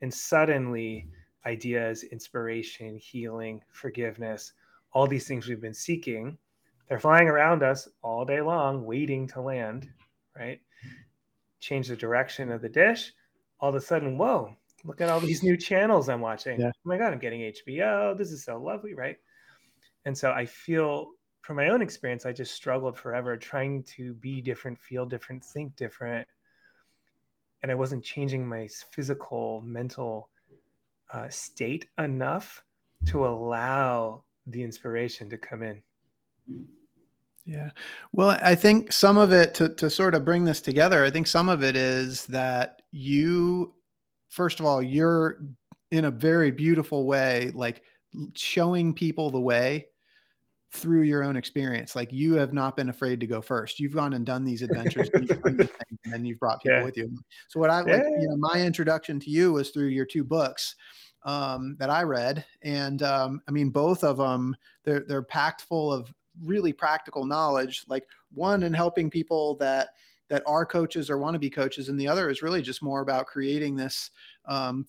[0.00, 1.08] and suddenly
[1.46, 4.52] ideas, inspiration, healing, forgiveness,
[4.92, 6.38] all these things we've been seeking,
[6.88, 9.88] they're flying around us all day long, waiting to land.
[10.36, 10.60] Right?
[11.60, 13.12] Change the direction of the dish.
[13.60, 16.60] All of a sudden, whoa, look at all these new channels I'm watching.
[16.60, 16.68] Yeah.
[16.74, 18.16] Oh my God, I'm getting HBO.
[18.16, 19.16] This is so lovely, right?
[20.04, 21.10] And so I feel
[21.42, 25.74] from my own experience, I just struggled forever trying to be different, feel different, think
[25.76, 26.26] different.
[27.62, 30.30] And I wasn't changing my physical, mental
[31.12, 32.62] uh, state enough
[33.06, 35.82] to allow the inspiration to come in.
[37.46, 37.70] Yeah.
[38.12, 41.26] Well, I think some of it to, to sort of bring this together, I think
[41.26, 43.74] some of it is that you
[44.30, 45.42] first of all, you're
[45.90, 47.82] in a very beautiful way, like
[48.34, 49.86] showing people the way
[50.72, 51.96] through your own experience.
[51.96, 53.80] Like you have not been afraid to go first.
[53.80, 55.68] You've gone and done these adventures and, and
[56.04, 56.84] then you've brought people yeah.
[56.84, 57.10] with you.
[57.48, 60.76] So what I like, you know, my introduction to you was through your two books
[61.24, 62.44] um, that I read.
[62.62, 66.12] And um, I mean, both of them, they're, they're packed full of
[66.42, 69.90] really practical knowledge, like one in helping people that,
[70.28, 73.00] that are coaches or want to be coaches and the other is really just more
[73.00, 74.12] about creating this
[74.46, 74.86] um,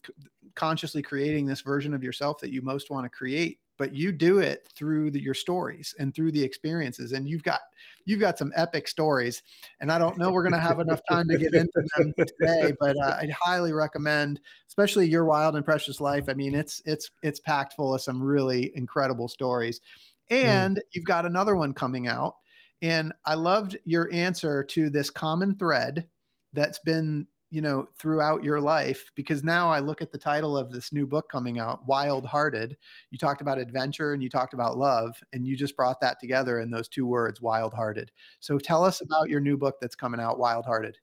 [0.56, 4.38] consciously creating this version of yourself that you most want to create but you do
[4.38, 7.14] it through the, your stories and through the experiences.
[7.14, 7.62] And you've got
[8.06, 9.42] you've got some epic stories.
[9.80, 12.74] And I don't know we're going to have enough time to get into them today,
[12.80, 16.26] but uh, I'd highly recommend, especially your wild and precious life.
[16.30, 19.82] I mean, it's it's it's packed full of some really incredible stories.
[20.30, 20.44] Mm.
[20.44, 20.82] And mm.
[20.92, 22.36] you've got another one coming out.
[22.84, 26.08] And I loved your answer to this common thread
[26.54, 30.72] that's been you know throughout your life because now i look at the title of
[30.72, 32.78] this new book coming out wild hearted.
[33.12, 36.62] You talked about adventure and you talked about love and you just brought that together
[36.62, 38.12] in those two words wild hearted.
[38.40, 40.98] So tell us about your new book that's coming out wild hearted.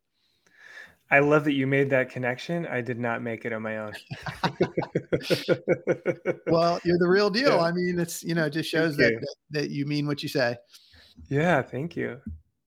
[1.10, 2.66] I love that you made that connection.
[2.66, 3.92] I did not make it on my own.
[6.46, 7.56] Well you're the real deal.
[7.56, 7.60] Yeah.
[7.60, 10.28] i mean it's you know it just shows that, that that you mean what you
[10.28, 10.56] say.
[11.28, 12.20] Yeah thank you.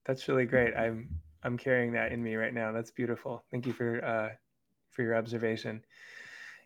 [0.05, 0.75] That's really great.
[0.75, 1.09] I'm
[1.43, 2.71] I'm carrying that in me right now.
[2.71, 3.43] That's beautiful.
[3.51, 4.29] Thank you for uh,
[4.91, 5.83] for your observation.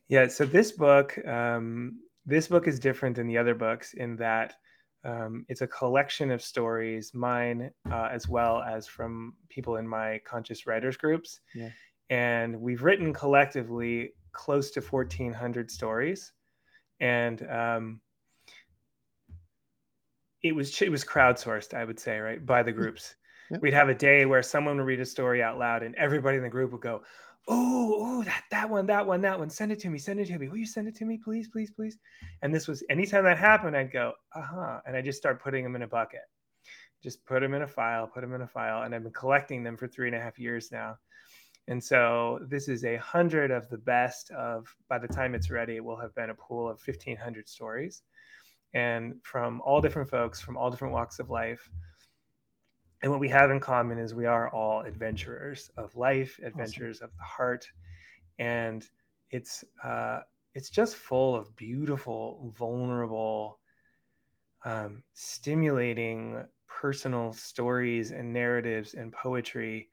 [0.07, 0.28] Yeah.
[0.28, 4.55] So this book, um, this book is different than the other books in that
[5.03, 10.19] um, it's a collection of stories, mine uh, as well as from people in my
[10.26, 11.39] conscious writers groups.
[11.53, 11.69] Yeah.
[12.09, 16.34] And we've written collectively close to 1,400 stories,
[16.99, 18.01] and um,
[20.43, 22.78] it was it was crowdsourced, I would say, right, by the mm.
[23.47, 23.61] Groups.
[23.61, 26.43] We'd have a day where someone would read a story out loud, and everybody in
[26.43, 27.03] the group would go,
[27.47, 29.49] "Oh, oh, that that one, that one, that one.
[29.49, 29.97] Send it to me.
[29.97, 30.47] Send it to me.
[30.47, 31.97] Will you send it to me, please, please, please?"
[32.41, 35.63] And this was anytime that happened, I'd go, "Uh huh," and I just start putting
[35.63, 36.21] them in a bucket.
[37.03, 39.63] Just put them in a file, put them in a file, and I've been collecting
[39.63, 40.97] them for three and a half years now.
[41.67, 44.75] And so this is a hundred of the best of.
[44.89, 48.01] By the time it's ready, it will have been a pool of fifteen hundred stories,
[48.73, 51.69] and from all different folks from all different walks of life
[53.01, 57.05] and what we have in common is we are all adventurers of life, adventurers awesome.
[57.05, 57.67] of the heart,
[58.39, 58.87] and
[59.31, 60.21] it's uh,
[60.53, 63.59] it's just full of beautiful, vulnerable,
[64.63, 69.89] um, stimulating personal stories and narratives and poetry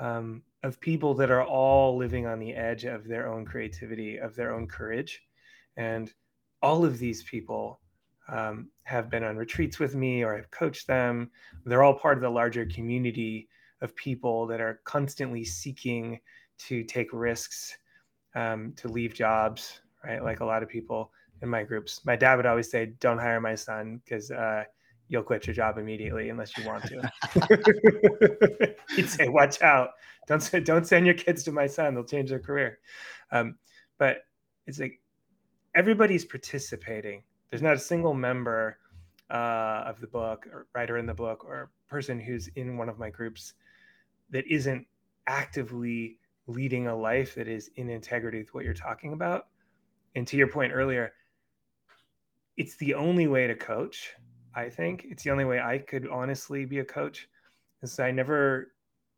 [0.00, 4.34] um, of people that are all living on the edge of their own creativity, of
[4.34, 5.22] their own courage,
[5.76, 6.12] and
[6.62, 7.80] all of these people
[8.28, 11.30] um, have been on retreats with me or I've coached them.
[11.64, 13.48] They're all part of the larger community
[13.80, 16.20] of people that are constantly seeking
[16.56, 17.76] to take risks,
[18.34, 20.22] um, to leave jobs, right?
[20.22, 21.12] Like a lot of people
[21.42, 22.00] in my groups.
[22.04, 24.64] My dad would always say, Don't hire my son because uh,
[25.08, 28.74] you'll quit your job immediately unless you want to.
[28.96, 29.90] He'd say, Watch out.
[30.26, 32.78] Don't, don't send your kids to my son, they'll change their career.
[33.30, 33.56] Um,
[33.98, 34.24] but
[34.66, 35.00] it's like
[35.74, 37.22] everybody's participating
[37.54, 38.78] there's not a single member
[39.30, 42.98] uh, of the book or writer in the book or person who's in one of
[42.98, 43.54] my groups
[44.30, 44.84] that isn't
[45.28, 49.46] actively leading a life that is in integrity with what you're talking about.
[50.16, 51.12] And to your point earlier,
[52.56, 54.14] it's the only way to coach.
[54.56, 57.28] I think it's the only way I could honestly be a coach.
[57.82, 58.72] And so I never,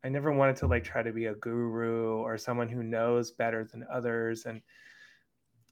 [0.05, 3.64] I never wanted to like try to be a guru or someone who knows better
[3.64, 4.45] than others.
[4.45, 4.61] And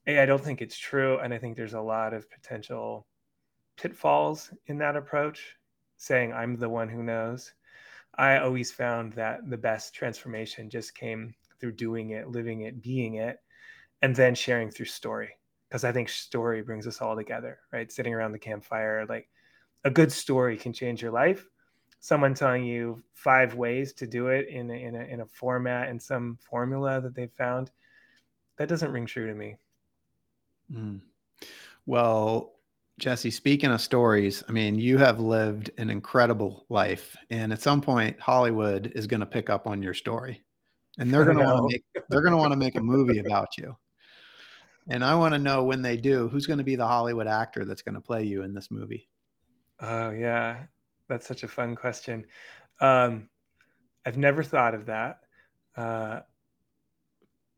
[0.07, 1.19] a, I don't think it's true.
[1.19, 3.07] And I think there's a lot of potential
[3.77, 5.57] pitfalls in that approach,
[5.97, 7.53] saying I'm the one who knows.
[8.17, 13.15] I always found that the best transformation just came through doing it, living it, being
[13.15, 13.39] it,
[14.03, 15.31] and then sharing through story.
[15.69, 17.91] Because I think story brings us all together, right?
[17.91, 19.29] Sitting around the campfire, like
[19.83, 21.49] a good story can change your life.
[21.99, 25.89] Someone telling you five ways to do it in a, in a, in a format
[25.89, 27.71] and some formula that they've found,
[28.59, 29.57] that doesn't ring true to me.
[30.73, 31.01] Mm.
[31.87, 32.55] Well,
[32.99, 37.81] Jesse, speaking of stories, I mean, you have lived an incredible life, and at some
[37.81, 40.43] point, Hollywood is going to pick up on your story,
[40.99, 43.19] and they're going to want to make they're going to want to make a movie
[43.19, 43.77] about you.
[44.89, 47.65] And I want to know when they do, who's going to be the Hollywood actor
[47.65, 49.09] that's going to play you in this movie?
[49.81, 50.59] Oh yeah,
[51.09, 52.25] that's such a fun question.
[52.81, 53.29] Um,
[54.07, 55.21] I've never thought of that.
[55.77, 56.21] Uh,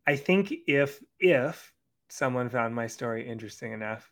[0.07, 1.73] I think if if
[2.09, 4.11] someone found my story interesting enough,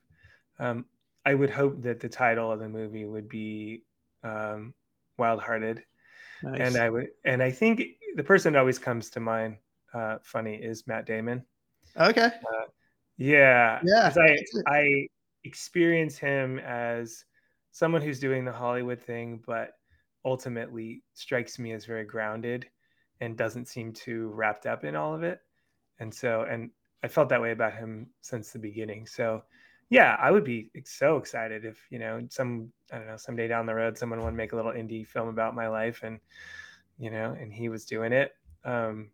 [0.58, 0.84] um,
[1.24, 3.82] I would hope that the title of the movie would be
[4.22, 4.74] um,
[5.18, 5.82] Wild Hearted.
[6.42, 6.60] Nice.
[6.60, 7.82] And I would, and I think
[8.16, 9.56] the person that always comes to mind,
[9.94, 11.44] uh, funny, is Matt Damon.
[11.98, 12.26] Okay.
[12.26, 12.66] Uh,
[13.16, 13.80] yeah.
[13.84, 14.12] Yeah.
[14.16, 15.08] I, I
[15.44, 17.24] experience him as
[17.70, 19.72] someone who's doing the Hollywood thing, but
[20.24, 22.66] ultimately strikes me as very grounded
[23.20, 25.40] and doesn't seem too wrapped up in all of it.
[26.00, 26.70] And so, and
[27.04, 29.06] I felt that way about him since the beginning.
[29.06, 29.42] So
[29.90, 33.66] yeah, I would be so excited if, you know, some, I don't know, someday down
[33.66, 36.18] the road, someone would make a little indie film about my life and,
[36.98, 38.32] you know, and he was doing it.
[38.64, 39.10] Um,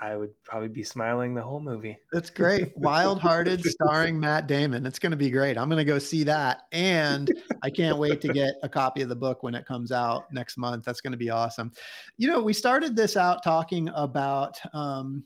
[0.00, 1.98] I would probably be smiling the whole movie.
[2.12, 2.72] That's great.
[2.76, 4.86] Wild Hearted, starring Matt Damon.
[4.86, 5.58] It's going to be great.
[5.58, 6.62] I'm going to go see that.
[6.70, 7.28] And
[7.64, 10.56] I can't wait to get a copy of the book when it comes out next
[10.56, 10.84] month.
[10.84, 11.72] That's going to be awesome.
[12.18, 15.24] You know, we started this out talking about um,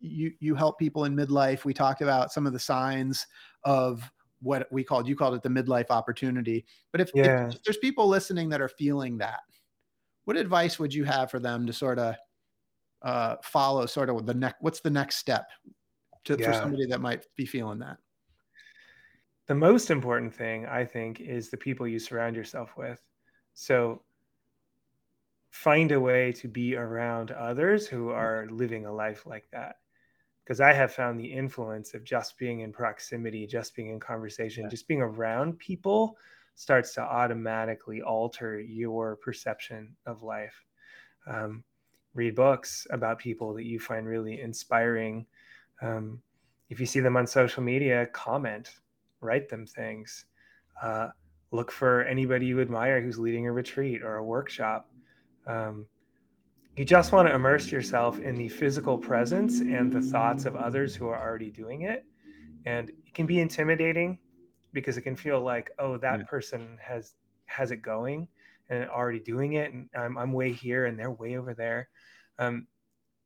[0.00, 1.64] you, you help people in midlife.
[1.64, 3.26] We talked about some of the signs
[3.64, 4.10] of
[4.42, 6.64] what we called, you called it the midlife opportunity.
[6.92, 7.48] But if, yeah.
[7.48, 9.40] if there's people listening that are feeling that,
[10.24, 12.14] what advice would you have for them to sort of
[13.02, 15.48] uh, follow sort of the next what's the next step
[16.24, 16.46] to, yeah.
[16.46, 17.96] for somebody that might be feeling that
[19.46, 23.00] the most important thing i think is the people you surround yourself with
[23.54, 24.02] so
[25.50, 29.76] find a way to be around others who are living a life like that
[30.44, 34.64] because i have found the influence of just being in proximity just being in conversation
[34.64, 34.68] yeah.
[34.68, 36.16] just being around people
[36.54, 40.64] starts to automatically alter your perception of life
[41.26, 41.64] um,
[42.14, 45.26] read books about people that you find really inspiring.
[45.82, 46.20] Um,
[46.68, 48.76] if you see them on social media, comment,
[49.20, 50.26] write them things.
[50.82, 51.08] Uh,
[51.50, 54.88] look for anybody you admire who's leading a retreat or a workshop.
[55.46, 55.86] Um,
[56.76, 60.94] you just want to immerse yourself in the physical presence and the thoughts of others
[60.94, 62.04] who are already doing it.
[62.64, 64.18] And it can be intimidating
[64.72, 66.24] because it can feel like, oh, that yeah.
[66.26, 67.14] person has
[67.46, 68.28] has it going
[68.68, 71.88] and already doing it, and I'm, I'm way here and they're way over there.
[72.38, 72.68] Um,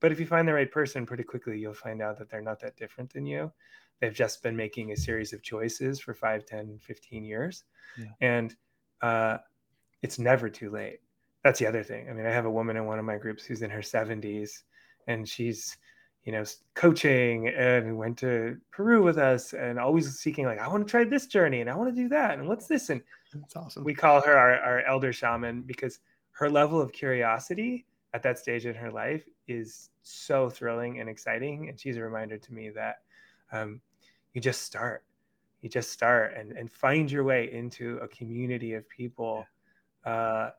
[0.00, 2.60] but if you find the right person pretty quickly, you'll find out that they're not
[2.60, 3.52] that different than you.
[4.00, 7.64] They've just been making a series of choices for 5, 10, 15 years.
[7.98, 8.06] Yeah.
[8.20, 8.56] And
[9.02, 9.38] uh,
[10.02, 10.98] it's never too late.
[11.44, 12.08] That's the other thing.
[12.08, 14.62] I mean, I have a woman in one of my groups who's in her 70s
[15.06, 15.76] and she's,
[16.24, 16.42] you know,
[16.74, 21.04] coaching and went to Peru with us and always seeking, like, I want to try
[21.04, 22.38] this journey and I want to do that.
[22.38, 22.88] And what's this?
[22.88, 23.02] And
[23.34, 23.84] that's awesome.
[23.84, 27.84] We call her our, our elder shaman because her level of curiosity
[28.14, 31.68] at that stage in her life is so thrilling and exciting.
[31.68, 33.02] And she's a reminder to me that
[33.52, 33.82] um,
[34.32, 35.04] you just start,
[35.60, 39.44] you just start and, and find your way into a community of people.
[40.06, 40.50] Uh,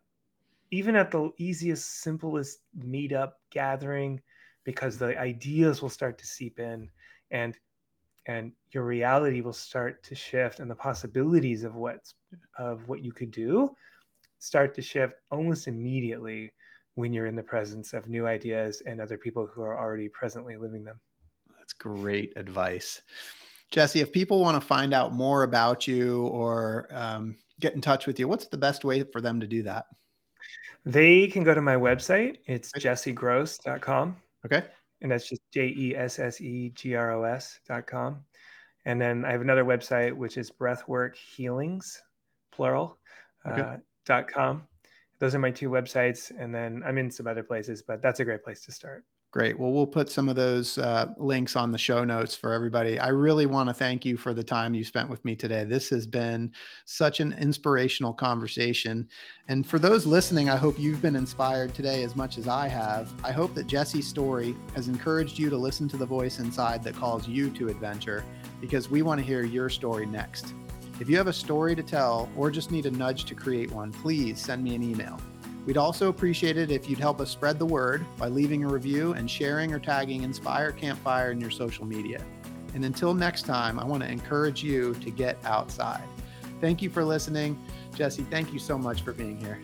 [0.72, 4.22] even at the easiest, simplest meetup gathering,
[4.64, 6.90] because the ideas will start to seep in
[7.32, 7.58] and
[8.28, 12.16] and your reality will start to shift and the possibilities of what's
[12.58, 13.70] of what you could do
[14.40, 16.52] start to shift almost immediately
[16.96, 20.56] when you're in the presence of new ideas and other people who are already presently
[20.56, 21.00] living them.
[21.58, 23.02] That's great advice.
[23.72, 28.08] Jesse, if people want to find out more about you or um, get in touch
[28.08, 29.86] with you, what's the best way for them to do that?
[30.86, 32.38] They can go to my website.
[32.46, 34.18] It's jessegros.com.
[34.46, 34.64] Okay.
[35.02, 38.24] And that's just J E S S E G R O S.com.
[38.86, 42.02] And then I have another website, which is breathwork healings,
[42.52, 43.00] plural,
[43.46, 43.62] okay.
[43.62, 44.68] uh, dot com
[45.20, 48.26] those are my two websites and then i'm in some other places but that's a
[48.26, 49.04] great place to start
[49.36, 49.60] great.
[49.60, 52.98] Well we'll put some of those uh, links on the show notes for everybody.
[52.98, 55.66] I really want to thank you for the time you spent with me today.
[55.66, 56.54] This has been
[56.86, 59.10] such an inspirational conversation.
[59.50, 63.12] And for those listening i hope you've been inspired today as much as i have.
[63.26, 66.96] I hope that jesse's story has encouraged you to listen to the voice inside that
[66.96, 68.24] calls you to adventure
[68.62, 70.54] because we want to hear your story next.
[71.02, 73.92] If you have a story to tell or just need a nudge to create one,
[73.92, 75.20] please send me an email.
[75.66, 79.14] We'd also appreciate it if you'd help us spread the word by leaving a review
[79.14, 82.24] and sharing or tagging Inspire Campfire in your social media.
[82.76, 86.04] And until next time, I want to encourage you to get outside.
[86.62, 87.60] Thank you for listening.
[87.96, 89.60] Jesse, thank you so much for being here.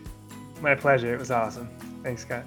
[0.60, 1.14] My pleasure.
[1.14, 1.68] It was awesome.
[2.02, 2.44] Thanks, Scott.